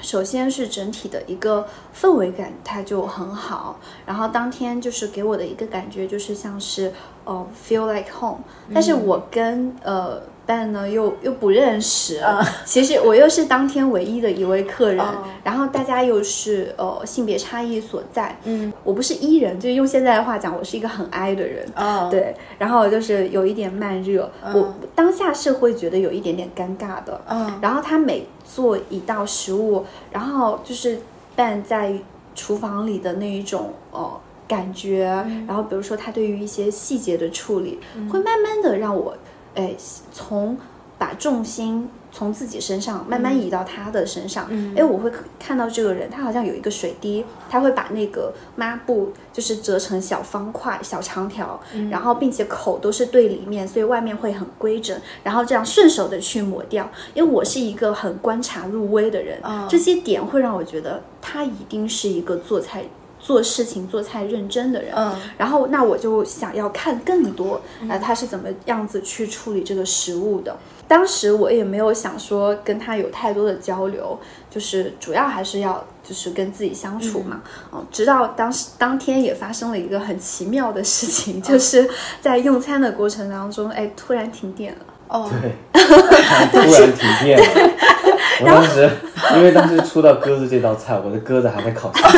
[0.00, 3.78] 首先是整体的一个氛围感，它就很好。
[4.06, 6.92] 然后当天就是给我的一个感觉，就是像是
[7.24, 8.40] 哦，feel like home。
[8.72, 10.22] 但是我跟呃。
[10.48, 12.22] 但呢，又又不认识。
[12.64, 15.04] 其实我又是当天唯一的一位客人，
[15.44, 18.34] 然后大家又是呃性别差异所在。
[18.44, 21.68] 嗯，我不是伊人，就用现在的话讲，我是一个很 I 的人。
[21.76, 27.20] 哦，对，然后就是有一点慢热，我当下是会觉得有一点点尴尬的。
[27.28, 30.98] 嗯，然后他每做一道食物，然后就是
[31.36, 31.92] 伴在
[32.34, 35.04] 厨房里的那一种哦感觉，
[35.46, 37.78] 然后比如说他对于一些细节的处理，
[38.10, 39.14] 会慢慢的让我。
[39.58, 39.74] 哎，
[40.12, 40.56] 从
[40.96, 44.48] 把重心从自己身上慢慢移到他的身上。
[44.76, 56.88] 哎，我会看到这个人，他好像有一个水滴，他会把那个抹布就是折成小方块、小长条，然后并且口都是对里面，所以外面会很规整，然后这样顺手的去抹掉。
[57.14, 62.84] 因为我是一个很观察入微的人，这些点会让我觉得他一定是一个做菜。
[63.28, 70.56] 做事情做菜认真的人，嗯，然后那我就想要看更多，啊，他是怎么样子去处理这个食物的。
[70.88, 81.86] 当时我也没有想说跟他有太多的交流，就是主要还是要就是跟自己相处嘛，嗯，直到当时当天也发生了一个很奇妙的事情， 就是
[82.22, 84.78] 在用餐的过程当中，哎，突然停电了。
[85.08, 85.52] 哦，对，
[86.50, 87.70] 突然停电了。
[88.40, 88.88] 我当时
[89.34, 92.10] 因为当时出到鸽子这道菜，我的鸽子还在烤箱。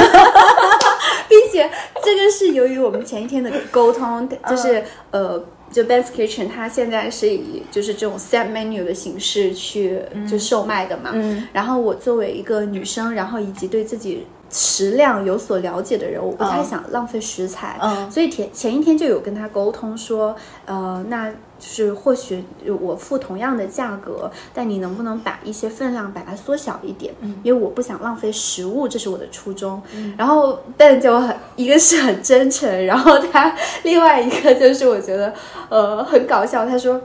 [2.05, 11.11] 这个是由于我们前一天的沟通，就是呃，就 Ben's Kitchen 它现在是以就是这种 set menu 的形式去就售卖的嘛。
[11.15, 11.47] 嗯。
[11.53, 17.79] 然后我作为一个女生，然后以及对自己食量有所了解的人，我不太想浪费食材。
[17.81, 18.11] 嗯。
[18.11, 20.37] 所以前前一天就有跟他沟通说，
[20.67, 21.33] 呃，那。
[21.61, 22.43] 就是或许
[22.81, 27.13] 我付同样的价格，但你能不能把一些分量把它缩小一点？
[27.21, 29.83] 嗯，因为我不想浪费食物，这是我的初衷。
[29.95, 35.35] 嗯，然后 Ben 就很一个是很真诚，然后他另外一个就是我觉得
[35.69, 36.99] 呃很搞笑，他说。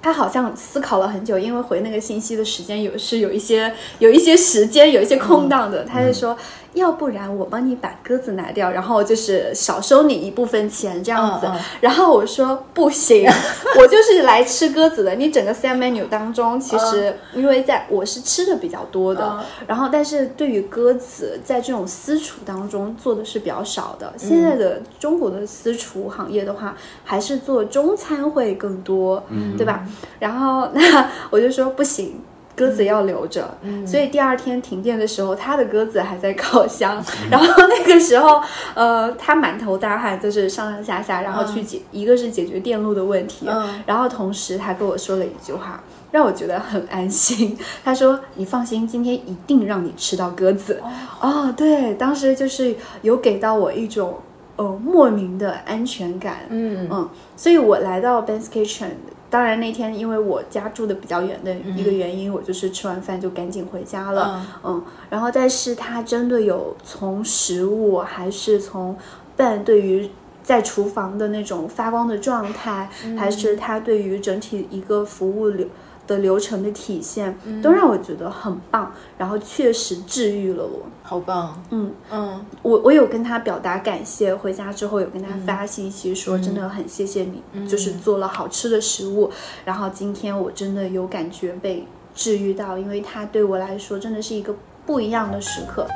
[0.00, 6.38] 他好像思考了很久，因为回那个信息的时间有是有一些有一些时间有一些空档的，他就说，
[6.74, 11.48] 要不然我帮你把鸽子拿掉，然后就是少收你一部分钱这样子。
[11.80, 13.28] 然后我说不行，
[13.80, 15.14] 我就是来吃鸽子的。
[15.14, 24.12] 你整个 set menu 当中，其实因为在我是吃的比较多的，然后但是对于鸽子在这种私厨当中做的是比较少的。
[24.16, 29.22] 现在的中国的私厨行业的话，还是做中餐会更多，
[29.56, 29.86] 对吧？
[30.18, 32.20] 然后那我就说不行，
[32.58, 33.56] 鸽子要留着。
[33.86, 37.02] 所以第二天停电的时候，他的鸽子还在烤箱。
[37.30, 38.42] 然后那个时候，
[38.74, 43.46] 呃，他满头大汗，就是上上下下，然后去解，一个是解决电路的问题，
[43.86, 47.56] 然后同时他跟我说了一句话，让我觉得很安心。
[47.84, 50.82] 他说：“你放心，今天一定让你吃到鸽子。”
[51.20, 54.18] 哦，对，当时就是有给到我一种
[54.56, 56.38] 呃莫名的安全感。
[56.48, 58.90] 嗯嗯，所以我来到 Ben's Kitchen。
[59.30, 64.44] 当然那天因为我家住的比较远的一个原因，我就是吃完饭就赶紧回家了。
[64.64, 68.96] 嗯，然后但是他真的有从食物还是从
[69.36, 70.10] 伴对于
[70.42, 72.88] 在厨房的那种发光的状态，
[73.18, 75.66] 还是他对于整体一个服务流。
[76.08, 81.62] 的流程的体现都让我觉得很棒，然后确实治愈了我，好棒。
[81.70, 89.30] 嗯嗯，我我有跟他表达感谢，回家之后有跟他发信息说，真的很谢谢你，就是做了好吃的食物，
[89.64, 94.54] 然后今天我真的有感觉被治愈到，因为他对我来说真的是一个
[94.86, 95.86] 不一样的时刻。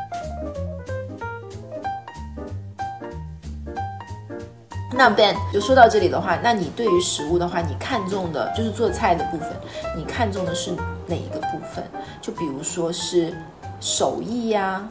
[5.03, 9.49] 那 Ben 就说到这里的话，那你对于食物的话，你看重的就是做菜的部分，
[9.97, 10.71] 你看重的是
[11.09, 11.83] 哪一个部分？
[12.21, 13.35] 就比如说是
[13.81, 14.89] 手艺呀，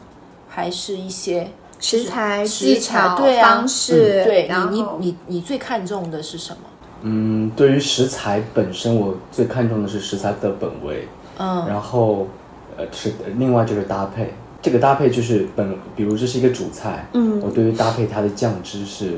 [0.50, 1.48] 还是一些
[1.80, 4.22] 食材技巧方式？
[4.22, 6.58] 对，你你你你最看重的是什么？
[7.00, 11.08] 嗯，对于食材本身，我最看重的是食材的本味。
[11.38, 12.28] 嗯，然后
[12.76, 19.16] 呃是另外就是搭配，这个搭配就是本，比如这是一个主菜，嗯，我对于搭配它的酱汁是。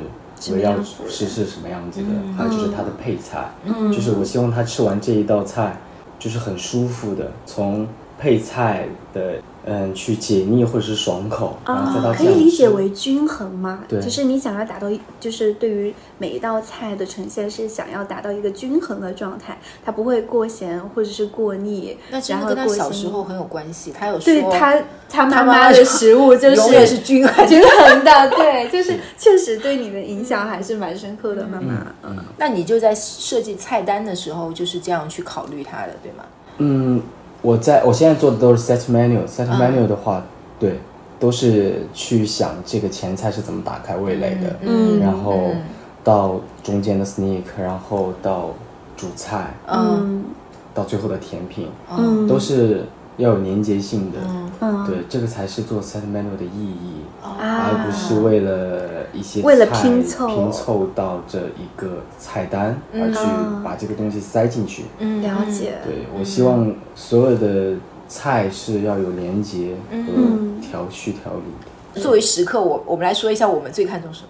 [0.52, 3.50] 我要是是什么样子的，还有就是它的配菜，
[3.92, 5.78] 就是我希望他吃完这一道菜，
[6.18, 7.87] 就是很舒服的，从
[8.18, 13.85] 配菜的，嗯，去解腻或者是爽口，然后再到啊，可以理解为均衡吗？
[13.88, 21.96] 对就是你想要达到一，就是对于每一道菜的呈现是想要达到一个均衡的状态，它不会过咸或者是过腻，
[22.29, 23.90] 然的跟他小后过咸时候很有关系。
[23.90, 31.87] 他有说，对他他妈妈妈妈的食物就是永远是均衡 均衡的，对，就是确实对你的影响还是蛮深刻的，妈妈。
[32.03, 36.24] 嗯那你就在设计菜单的时候就是这样去考虑它的，对吗？
[36.59, 37.03] 嗯，
[37.44, 39.61] 我在我现在做的都是 set menu，set 嗯。
[39.61, 40.24] menu 的话，
[40.59, 40.80] 对，
[41.20, 45.62] 都是去想这个前菜是怎么打开味蕾的，嗯然后嗯。
[46.02, 48.50] 到中间的 sneak，然后到
[48.96, 50.24] 主菜，嗯。
[50.72, 52.85] 到最后的甜品，嗯，都是
[53.16, 54.18] 要有连接性的。
[54.61, 64.85] 嗯对，这个才是做 set menu 的意义，啊，而不是为了一些为了拼凑拼凑到这一个菜单，而去嗯把这个东西塞进去。
[65.00, 65.79] 嗯了解。
[65.85, 67.74] 对我希望所有的
[68.09, 71.53] 菜是要有连接嗯和调序调理
[71.94, 72.00] 的。
[72.00, 74.29] 作为食客，我我们来说一下我们最看重什么。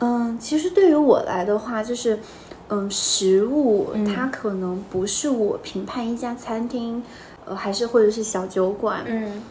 [0.00, 2.18] 嗯，其实对于我来的话，就是，
[2.68, 7.02] 嗯，食物它可能不是我评判一家餐厅，
[7.48, 9.42] 呃，还是或者是小酒馆嗯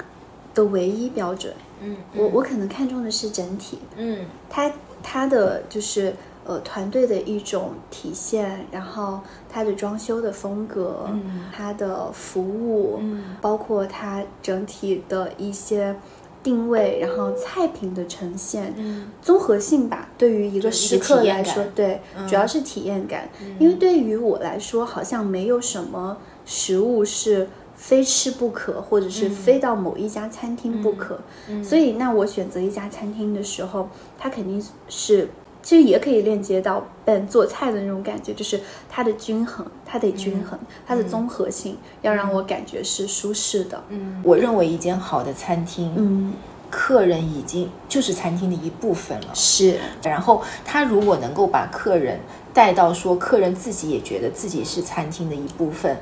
[0.54, 1.54] 的唯一标准。
[1.82, 4.72] 嗯我我可能看重的是整体，嗯它
[5.04, 15.96] 它的就是呃团队的一种体现，然后它的装修的风格，嗯它的服务，嗯包括它整体的一些
[16.42, 23.30] 定位，然后菜品的呈现，嗯综合性吧，对于一个食客来说感，对，主要是体验感。
[23.60, 31.18] 因为对于我来说，好像没有什么食物是非吃不可，或者是非到某一家餐厅不可。
[31.64, 33.88] 所以，那我选择一家餐厅的时候，
[34.20, 35.30] 它肯定是。
[35.64, 38.58] 其实也可以链接到 Ben 做菜的那种感觉，就是
[38.90, 43.84] 它的均衡，它得均衡，它的综合性要让我感觉是舒适的。
[43.90, 46.34] 嗯，我认为一间好的餐厅，嗯，
[46.70, 49.28] 客人已经就是餐厅的一部分了。
[49.34, 52.18] 是，然后他如果能够把客人
[52.58, 55.96] 带到说，客人自己也觉得自己是餐厅的一部分，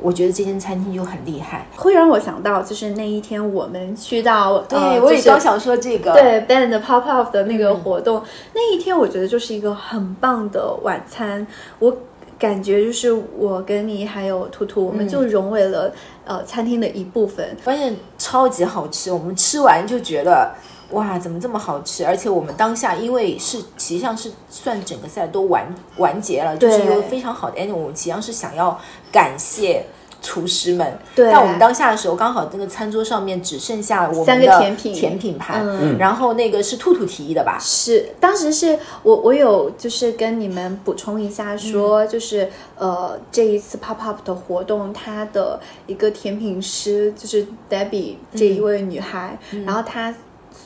[0.00, 1.68] 我觉得这间餐厅就很厉害。
[1.76, 6.12] 会让我想到，就是那一天我们去到，对，呃我也刚想说这个。
[6.12, 8.20] 对 band 的 pop up 的那个活动，
[8.52, 11.46] 那一天我觉得就是一个很棒的晚餐。
[11.78, 11.96] 我
[12.36, 15.92] 感觉就是我跟你还有图图，我们就融为了、
[16.24, 17.56] 呃餐厅的一部分。
[17.62, 20.50] 关键超级好吃，我们吃完就觉得
[20.90, 22.04] 哇，怎么这么好吃？
[22.04, 27.74] 而且我们当下因为是实际上是算整个赛都完完结了，就是一个非常好的 ending。
[27.74, 28.78] 我们实际上是想要
[29.10, 29.84] 感谢。
[30.22, 37.56] 厨师们，对但我们当下的时候，刚好那个餐桌上面只剩下我们三个的甜品甜品盘，嗯然后那个是兔兔提议的吧？
[37.58, 50.14] 是，当时是我我有就是跟你们补充一下说，就是呃这一次 pop up 的活动，它的一个甜品师就是 Debbie 这一位女孩，然后她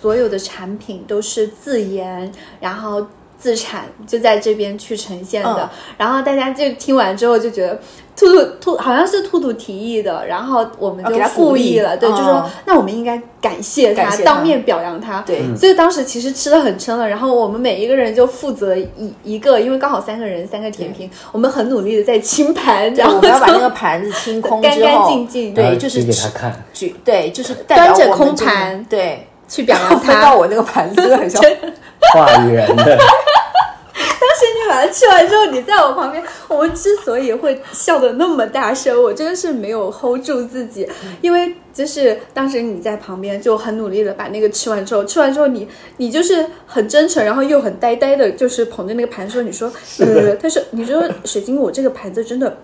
[0.04, 3.06] 所有的产品都是自研，然后。
[3.36, 5.68] 自产就在这边去呈现的，嗯。
[5.98, 7.78] 然后大家就听完之后就觉得
[8.16, 12.50] 兔兔兔好像是兔兔提议的，然后我们就哦给他鼓励复议了，对，就说嗯。
[12.64, 14.32] 那我们应该感谢他，谢他。
[14.32, 15.42] 当面表扬他，对。
[15.54, 25.52] 所以当时其实吃的很撑了，然后我们每一个人就负责一一个，因为刚好三个人三个甜品，我们很努力的在清盘，然后我们要把那个盘子清空干，干净净。
[25.52, 28.82] 对，就是举给他看，举，对，就是端着空盘。
[28.88, 30.34] 对，去表扬后分到他。
[30.36, 31.42] 我那个盘子真的很像
[32.12, 40.88] 画圆的， 当时你把它吃完之后，你在我旁边，我们之所以会笑得那么大声，我真的是没有 hold 住自己，
[41.20, 52.58] 因为就是当时你在旁边就很努力的把那个吃完之后，吃完之后你你就是很真诚，然后又很呆呆的，就是捧着那个盘说，你说呃， 他说你说水晶，我这个盘子真的。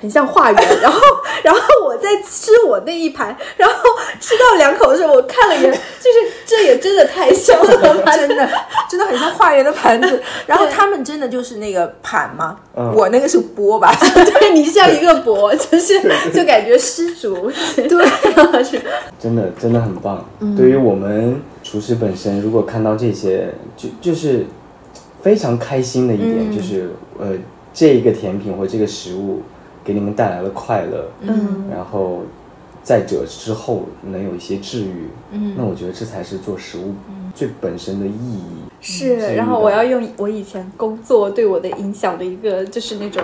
[0.00, 0.98] 很像画圆， 然后，
[1.42, 3.74] 然后我在吃我那一盘，然后
[4.18, 8.48] 吃到两口的时候，我看了一眼，就是这也真的太像了吧， 真的
[8.90, 10.22] 真的很像化缘的盘子。
[10.46, 12.56] 然后他们真的就是那个盘吗？
[12.74, 12.92] 嗯。
[12.94, 13.94] 我那个是钵吧？
[14.14, 16.00] 对你像一个钵，就是
[16.32, 18.80] 就感觉失足，对，是
[19.18, 20.26] 真的真的很棒。
[20.40, 20.56] 嗯。
[20.56, 24.46] 对于我们厨师本身，如果看到这些，就就是
[25.22, 26.56] 非常开心的一点，嗯。
[26.56, 27.32] 就是呃，
[27.74, 29.42] 这一个甜品或这个食物
[29.84, 31.68] 给你们带来了快乐，嗯。
[31.70, 32.22] 然后
[32.82, 36.94] 再者之后能有一些治愈，嗯，那我觉得这才是做食物
[37.34, 38.42] 最本身的意义。
[38.80, 43.22] 是，然后我要用我以前工作对我的影响的一个，就是那种，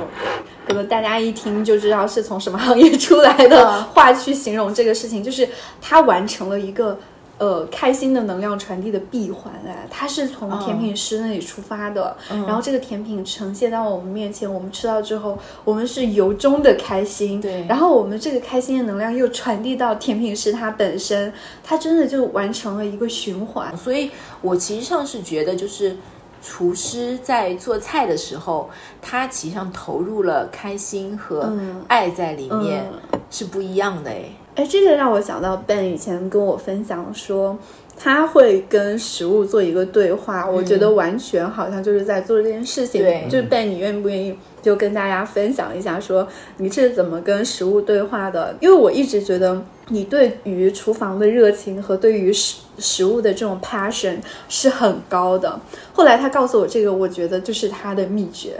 [0.69, 5.49] 可能大家一听就知道是从什么行业出来的嗯话去形容这个事情，就是
[5.81, 6.99] 他完成了一个
[7.39, 17.67] 呃开心的能量传递的闭环哎，它是从甜品师那里出发的，然后这个甜品呈现到我们面前，我们吃到之后，我们是由衷的开心，对。
[17.69, 21.33] 然后我们这个开心的能量又传递到甜品师他本身，
[21.63, 23.77] 他真的就完成了一个循环。
[23.77, 25.97] 所以我其实上是觉得，就是
[26.43, 28.71] 厨师在做菜的时候，
[29.03, 31.85] 他其实上投入了开心和嗯。
[31.89, 32.85] 爱在里面，
[33.31, 34.25] 是不一样的哎。
[34.57, 37.57] 哎，这个让我想到 Ben 以前跟我分享说，
[37.95, 43.03] 他会跟食物做一个对话，我觉得完全好像就是在做这件事情。
[43.03, 46.27] 对就是 Ben，你愿不愿意就跟大家分享一下，说
[46.57, 48.57] 你是怎么跟食物对话的？
[48.61, 54.17] 因为我一直觉得你对于厨房的热情和对于食食物的这种 passion
[54.49, 55.61] 是很高的。
[55.93, 58.55] 后来他告诉我这个，我觉得就是他的秘诀。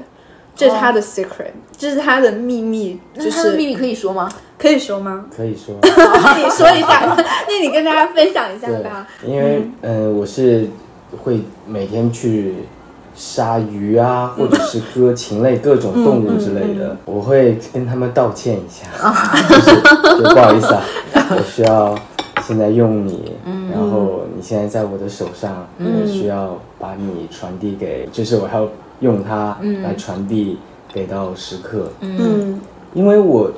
[0.57, 4.29] 这是他的 secret，、这是他的秘密，就是那他的秘密可以说吗？
[4.59, 5.27] 可以说吗？
[5.37, 5.75] 可以说。
[5.85, 7.15] 你说一下，
[7.47, 10.67] 那 你跟大家分享一下对吧。，因为嗯、呃我是
[11.23, 12.55] 会每天去
[13.15, 18.87] 杀鱼啊，或者是割禽类各种动物之类的，我会跟他们道歉一下，
[19.49, 20.83] 就是就不好意思啊，
[21.37, 21.95] 我需要
[22.43, 23.33] 现在用你，
[23.73, 28.67] 然后你现在在我的手上，我需要把你传递给，就是我要
[29.01, 30.59] 用它来传递
[30.93, 32.61] 给到食客，嗯。
[32.95, 33.51] 因为我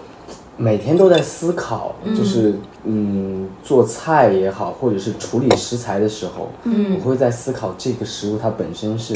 [0.56, 9.14] 每天都在思考，就是嗯，做菜也好，或者是处理食材的时候，嗯，我会在思考这个食物它本身是，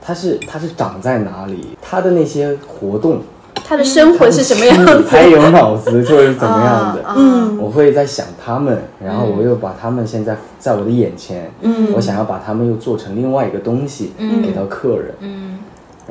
[0.00, 3.20] 它是它是长在哪里，它的那些活动，
[3.54, 5.04] 他的生活是什么样子？
[5.08, 11.92] 还有脑子就是怎么样的，嗯我会在想他们，然后我又把他们现在在我的眼前，嗯。
[11.94, 15.41] 我想要把他们又做成另外一个东西，给到客人，嗯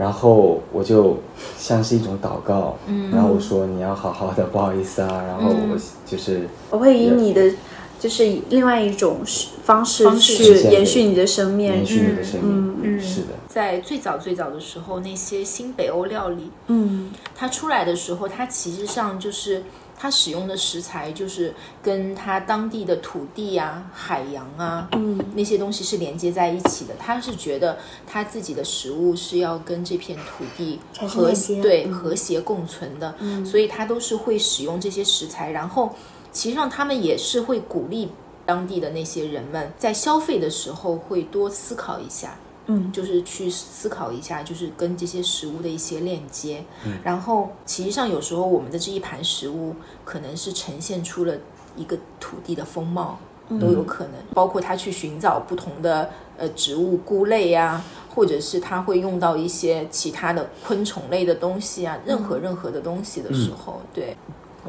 [0.02, 1.16] 然后我就
[1.60, 2.76] 像是一种祷告，
[3.12, 5.78] 然后我说你要好好的，不好意思啊，然后我
[6.08, 7.54] 就是我会以你的，
[8.00, 9.18] 就是以另外一种
[9.64, 11.86] 方式方式去延续你的生命延。
[11.86, 13.00] 续你的生命，嗯。
[13.00, 17.12] 是的，在最早最早的时候，那些新北欧料理，嗯。
[17.36, 19.62] 它出来的时候，它其实上就是
[20.02, 26.96] 它使用的食材，就是跟它当地的土地啊、海洋啊，嗯那些东西是连接在一起的。
[26.98, 27.78] 他是觉得
[28.08, 33.14] 他自己的食物是要跟这片土地和链接对嗯和谐共存的，
[33.46, 35.52] 所以他都是会使用这些食材。
[35.52, 35.94] 然后，
[36.32, 38.10] 其实上他们也是会鼓励
[38.44, 42.36] 当地的那些人们在消费的时候会多思考一下。
[42.68, 46.64] 嗯就是去思考一下，就是跟这些食物的一些链接。
[46.86, 51.36] 嗯然后，其实上有时候我们的这一盘食物可能是呈现出了
[51.76, 53.18] 一个土地的风貌，
[53.60, 54.14] 都有可能。
[54.34, 57.84] 包括他去寻找不同的呃植物菇类呀、
[58.14, 64.16] 或者是他会用到一些其他的昆虫类的东西啊，任何任何的东西的时候，对。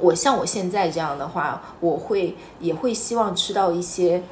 [0.01, 4.23] 我像我现在这样的话，我会也会希望吃到一些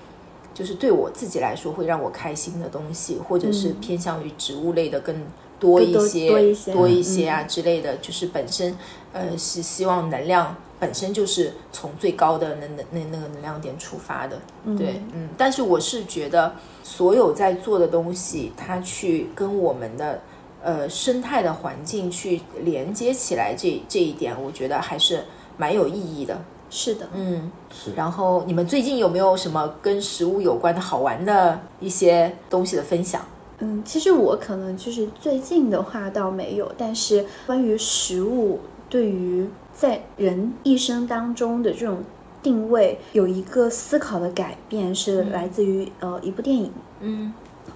[0.52, 5.14] 就是对我自己来说会让我开心的东西，或者是偏向于植物类的更
[5.58, 8.76] 多一些、多一些多一些啊之类的，就是本身
[9.12, 14.40] 呃是希望能量本身就是从最高的那那那那个能量点出发的，
[14.78, 20.20] 对，嗯，但是我是觉得所有在做的东西，它去跟我们的
[20.62, 25.24] 呃生态的环境去连接起来这这一点，我觉得还是
[25.58, 26.42] 蛮有意义的。
[26.70, 33.20] 是的，嗯，是然后你们最近有没有什么跟食物有关的好玩的一些东西的分享？
[33.58, 41.98] 嗯，其实我可能就是最近的话倒没有，但是关于食物对于在人一生当中的这种
[42.42, 46.72] 定位，有一个思考的改变，是来自于、呃一部电影。
[47.00, 47.32] 嗯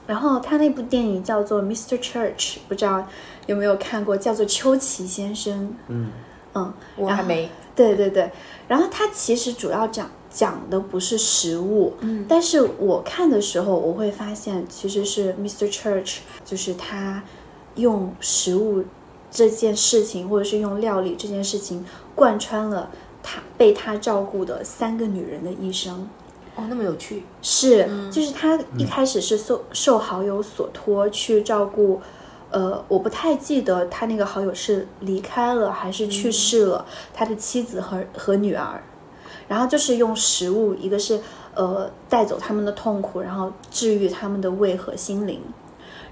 [0.07, 1.99] 然后他那部电影叫做《Mr.
[1.99, 2.37] Church》，
[2.69, 3.07] 不知道
[3.47, 5.75] 有没有看过，叫做秋奇先生。
[5.89, 6.11] 嗯
[6.55, 8.31] 嗯，我还没，对对对，
[8.69, 15.71] 然后它其实主要讲讲的不是食物，嗯但是我看的时候，我会发现其实是 Mr.
[15.73, 17.23] Church，就是他
[17.77, 18.85] 用食物
[19.31, 22.91] 这件事情，或者是用料理这件事情，贯穿了
[23.23, 26.09] 他被他照顾的三个女人的一生。
[26.57, 32.01] 哦，那么有趣，是，就是他一开始是受受好友所托去照顾，
[32.55, 38.81] 呃，我不太记得他那个好友是离开了还是去世了，他的妻子和和女儿，
[39.49, 41.21] 然后就是用食物，一个是
[41.57, 45.41] 呃带走他们的痛苦，然后治愈他们的胃和心灵，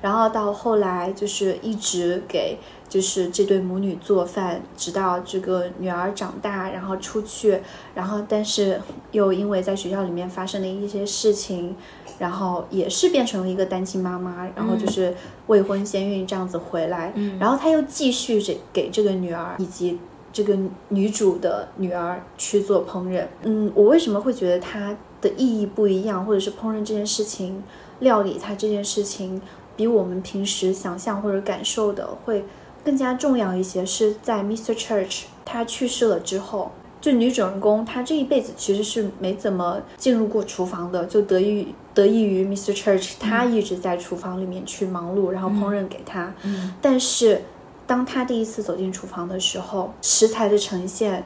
[0.00, 2.58] 然后到后来就是一直给
[2.88, 7.60] 就是这对母女做饭，直到这个女儿长大，然后出去，
[7.94, 8.80] 然后但是
[9.12, 11.74] 又因为在学校里面发生了一些事情，
[12.18, 15.14] 然后也是变成了一个单亲妈妈，然后就是
[15.46, 19.98] 未婚先孕这样子回来，然后她又继续这给这个女儿以及。
[20.34, 20.56] 这个
[20.88, 27.62] 女主的女儿去做烹饪，嗯，我为什么会觉得它的意义不一样，或者是烹饪这件事情、
[28.00, 29.42] 料理它这件事情，
[29.76, 32.44] 比我们平时想象或者感受的会
[32.84, 33.84] 更加重要一些。
[33.84, 34.74] 是在 Mr.
[34.74, 36.70] Church 他去世了之后，
[37.00, 42.74] 就女主人公她这一辈子其实是没怎么进入过厨房的，就得益于得益于 Mr.
[42.74, 46.32] Church，他一直在厨房里面去忙碌，然后烹饪给他。
[46.44, 47.42] 嗯但是
[47.86, 51.24] 当他第一次走进厨房的时候，食材的呈现，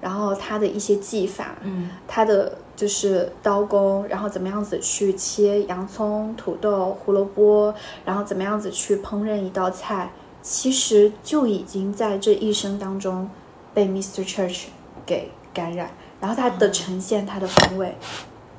[0.00, 7.74] 然后他的一些技法，嗯他的就是刀工，然后怎么样子去切洋葱、土豆、胡萝卜，
[8.06, 10.10] 然后怎么样子去烹饪一道菜，
[10.40, 13.28] 其实就已经在这一生当中
[13.74, 14.26] 被 Mr.
[14.26, 14.68] Church
[15.04, 15.90] 给感染，
[16.22, 17.94] 然后它的呈现，它的风味。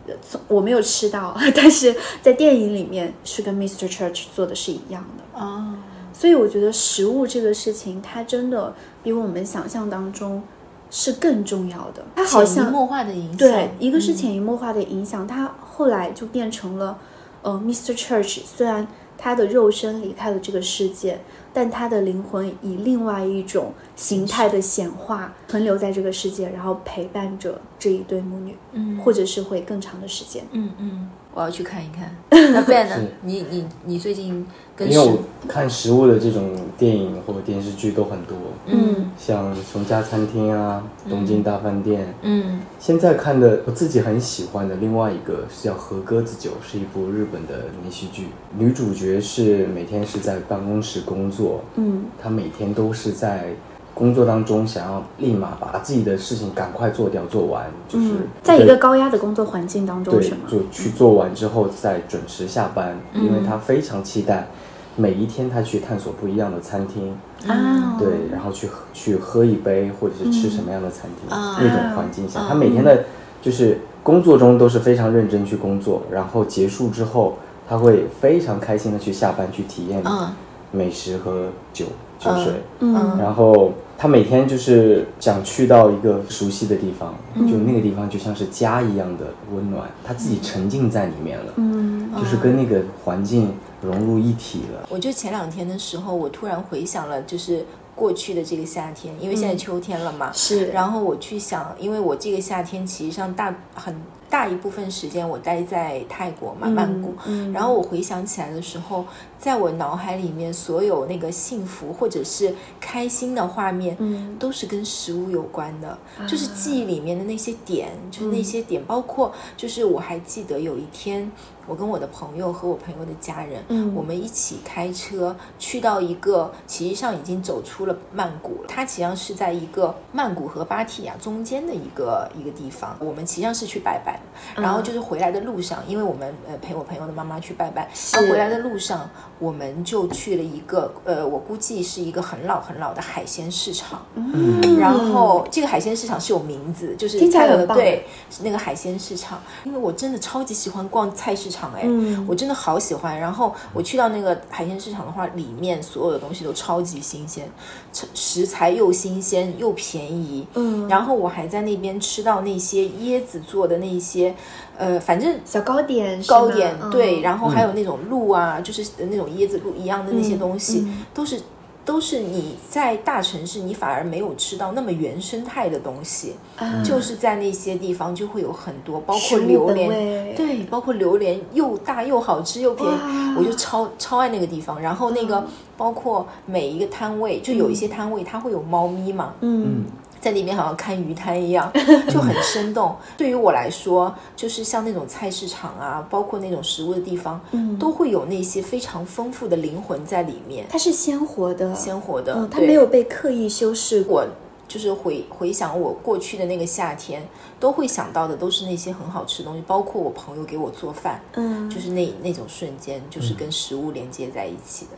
[0.06, 3.90] 呃从我没有吃到， 但是在电影里面是跟 Mr.
[3.92, 5.40] Church 做的是一样的。
[5.40, 5.74] 哦，
[6.14, 10.44] 所以我觉得食物这个事情，它真的比我们想象当中
[10.92, 12.06] 是更重要的。
[12.16, 17.00] 它好潜移像默化的影响，对，一个是嗯潜移默化的影响，他后来就变成了，
[17.42, 17.98] 呃，Mr.
[17.98, 18.88] Church 虽然
[19.18, 21.22] 他的肉身离开了这个世界，
[21.54, 30.44] 但他的灵魂以另外一种形态的显化存留在这个世界，然后陪伴着这一对母女，嗯或者是会更长的时间。
[30.52, 32.14] 嗯嗯，我要去看一看。
[32.54, 32.96] 那 Ben 呢？
[33.22, 38.36] 你你你最近跟因为我看食物的这种电影或者电视剧都很多，
[38.68, 39.10] 嗯。
[39.18, 42.60] 像《熊家餐厅》啊，《东京大饭店》嗯。
[42.80, 48.28] 现在看的我自己很喜欢的另外一个是叫《和鸽子酒》，是一部日本的连续剧。
[48.58, 52.06] 女主角是每天是在办公室工作，嗯。
[52.22, 53.54] 她每天都是在
[54.02, 60.28] 工作当中想要立马把自己的事情赶快做掉做完，就是嗯，在一个高压的工作环境当中，对？
[60.48, 63.24] 就去做完之后再准时下班，嗯。
[63.24, 64.48] 因为他非常期待
[64.96, 67.16] 每一天他去探索不一样的餐厅。
[67.48, 73.04] 啊，对，然后去喝去喝一杯，或者是吃什么样的餐厅，啊那种环境下，啊他每天的，
[73.40, 77.38] 就是工作中都是非常认真去工作，然后结束之后，
[77.70, 80.28] 他会非常开心的去下班去体验嗯。
[80.74, 81.86] 美食和酒
[82.18, 83.18] 酒水，嗯。
[83.20, 87.14] 然后他每天就是想去到一个熟悉的地方，
[87.48, 92.10] 就那个地方就像是家一样的温暖，他自己沉浸在里面了，嗯。
[92.18, 94.88] 就是跟那个环境融入一体了。
[94.90, 103.96] 我就前两天的时候，我突然回想了，就是过去的这个夏天，因为现在秋天了嘛，是，然后我去想，因为我这个夏天其实上大很
[104.32, 107.14] 大一部分时间我待在泰国嘛，曼谷。
[107.26, 109.06] 嗯，然后我回想起来的时候，
[109.38, 114.38] 在我脑海里面所有那个幸福或者是开心的画面，嗯。
[114.40, 121.30] 都是跟食物有关的，就是记忆里面的那些点，就是那些点，包括就是我还记得有一天，
[121.68, 123.94] 我跟我的朋友和我朋友的家人，嗯。
[123.94, 134.20] 我们一起开车去到一个，其实上已经走出了曼谷了，它实际上是在一个曼谷和芭提雅中间的一个一个地方，我们实际上是去拜拜
[134.56, 139.10] 的，然后就是回来的路上，因为我们呃陪我朋友的妈妈去拜拜，然后回来的路上，
[139.40, 144.06] 我们就去了一个呃，我估计是一个很老很老的海鲜市场。
[144.16, 144.80] 嗯。
[144.80, 148.06] 然后这个海鲜市场是有名字，就是听起来很棒对
[148.42, 152.26] 那个海鲜市场，因为我真的超级喜欢逛菜市场哎，嗯。
[152.28, 153.20] 我真的好喜欢。
[153.20, 157.50] 然后我去到那个海鲜市场的话，里面所有的东西都超级新鲜，
[157.92, 160.46] 食食材又新鲜又便宜。
[160.56, 160.88] 嗯。
[160.88, 164.34] 然后我还在那边吃到那些椰子做的那些，
[164.78, 167.22] 呃，反正小糕点，糕点对，嗯。
[167.22, 171.06] 然后还有那种鹿啊，就是那种椰子鹿一样的那些东西，嗯。
[171.14, 171.42] 都是
[171.84, 184.80] 都是你在大城市你反而没有吃到那么原生态的东西，嗯就是在那些地方就会有很多，包括榴莲，对，包括榴莲又大又好吃又便宜，我就超超爱那个地方。
[184.80, 185.44] 然后那个
[185.76, 189.86] 包括每一个摊位，就有一些摊位它会有猫咪嘛，嗯
[190.22, 191.70] 在里面好像看鱼摊一样，
[192.08, 192.96] 就很生动。
[193.18, 202.36] 对于我来说，就是像那种菜市场啊，包括那种食物的地方，嗯都会有那些非常丰富的灵魂在里面，它是鲜活的，鲜活的。
[202.36, 204.22] 嗯，它没有被刻意修饰过。
[204.22, 204.28] 我
[204.68, 207.22] 就是回回想我过去的那个夏天，
[207.60, 214.92] 都会想到的都是那些很好吃的东西，包括我朋友给我做饭，嗯，就是那那种瞬间，就是跟食物连接在一起的。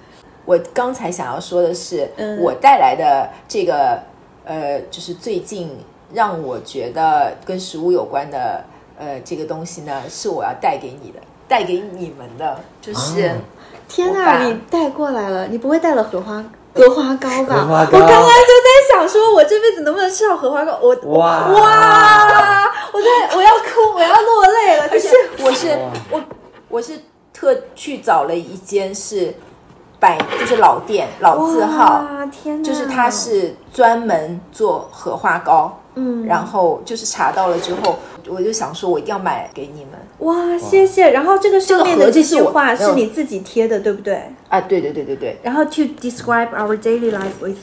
[0.45, 3.99] 我刚才想要说的是，嗯我带来的这个
[4.45, 5.77] 呃，就是最近
[6.13, 8.63] 让我觉得跟食物有关的
[8.97, 13.27] 呃这个东西呢，是我要带给你的，带给你们的，就是。
[13.27, 13.35] 啊
[13.85, 17.85] 天我爸哪，你带过来了，你不会带了荷花荷花糕吧？
[17.91, 20.79] 糕我刚刚就在想，说我这辈子能不能吃到荷花糕？
[20.81, 25.09] 我哇哇，我在我要哭，我要落泪了，就是
[25.43, 25.77] 我是
[26.09, 26.23] 我
[26.69, 26.97] 我是
[27.33, 29.35] 特去找了一间是
[30.03, 39.99] 百就是老店老字号，天，就是它是专门做荷花糕，嗯，然后就是查到了之后，我就想说，我一定要买给你们。
[40.19, 41.11] 哇，谢谢。
[41.11, 44.21] 然后这个上面的这句话是你自己贴的，对不对？
[44.49, 47.57] 啊，对对对对对，然后 to describe our daily life with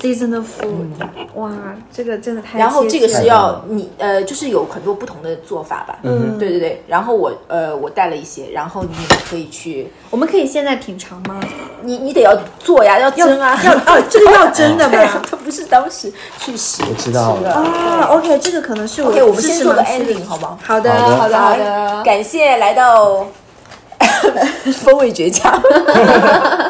[0.00, 0.86] seasonal food，、
[1.34, 1.50] 哇，
[1.92, 5.98] 这个真的太然后这个是要你呃，就是有很多不同的做法吧。
[6.04, 6.82] 嗯对对对。
[6.86, 11.40] 然后我呃，我带了一些，然后你也可以去，我们可以现在品尝吗？
[11.82, 20.58] 你你得要做呀，要蒸啊，要哦，这个要蒸的吗？， 它不是当时去洗我知道吃的啊，OK，这个可能是我 OK，我们先做个 ending 好吗？
[20.62, 22.02] 好，好的好的，好的。
[22.04, 23.26] 感谢来到
[24.82, 25.52] 风味绝佳，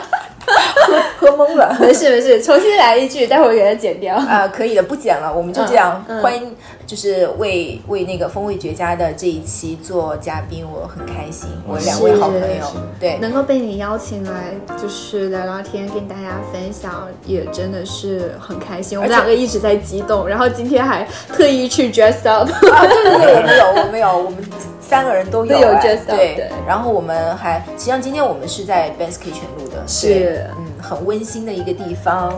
[1.19, 1.77] 喝喝懵了。
[1.81, 4.17] 没事没事，重新来一句，待会儿给它剪掉。
[4.17, 6.05] 啊、可以的，不剪了，我们就这样。
[6.09, 6.55] 嗯嗯欢迎，
[6.87, 11.49] 就是为为那个风味绝佳的这一期做嘉宾，我很开心。
[11.67, 12.65] 我两位好朋友，
[13.01, 18.99] 对，能够被你邀请来，就是聊聊天，跟大家分享，也真的是很开心。
[18.99, 22.49] 我们两个一直在激动，然后今天还特意去 dress up。
[22.51, 24.39] 啊，对对对，我们有，我们有，我们
[24.81, 32.31] 三个人都有、都有哎 dress up，对对然后我们还，实际上今天我们是在 Ben's Kitchen 录的，是嗯，很温馨的一个地方。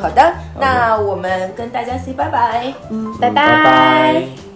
[0.00, 2.72] 好的，那我们跟大家 say 拜拜。
[2.90, 4.47] 嗯，拜拜。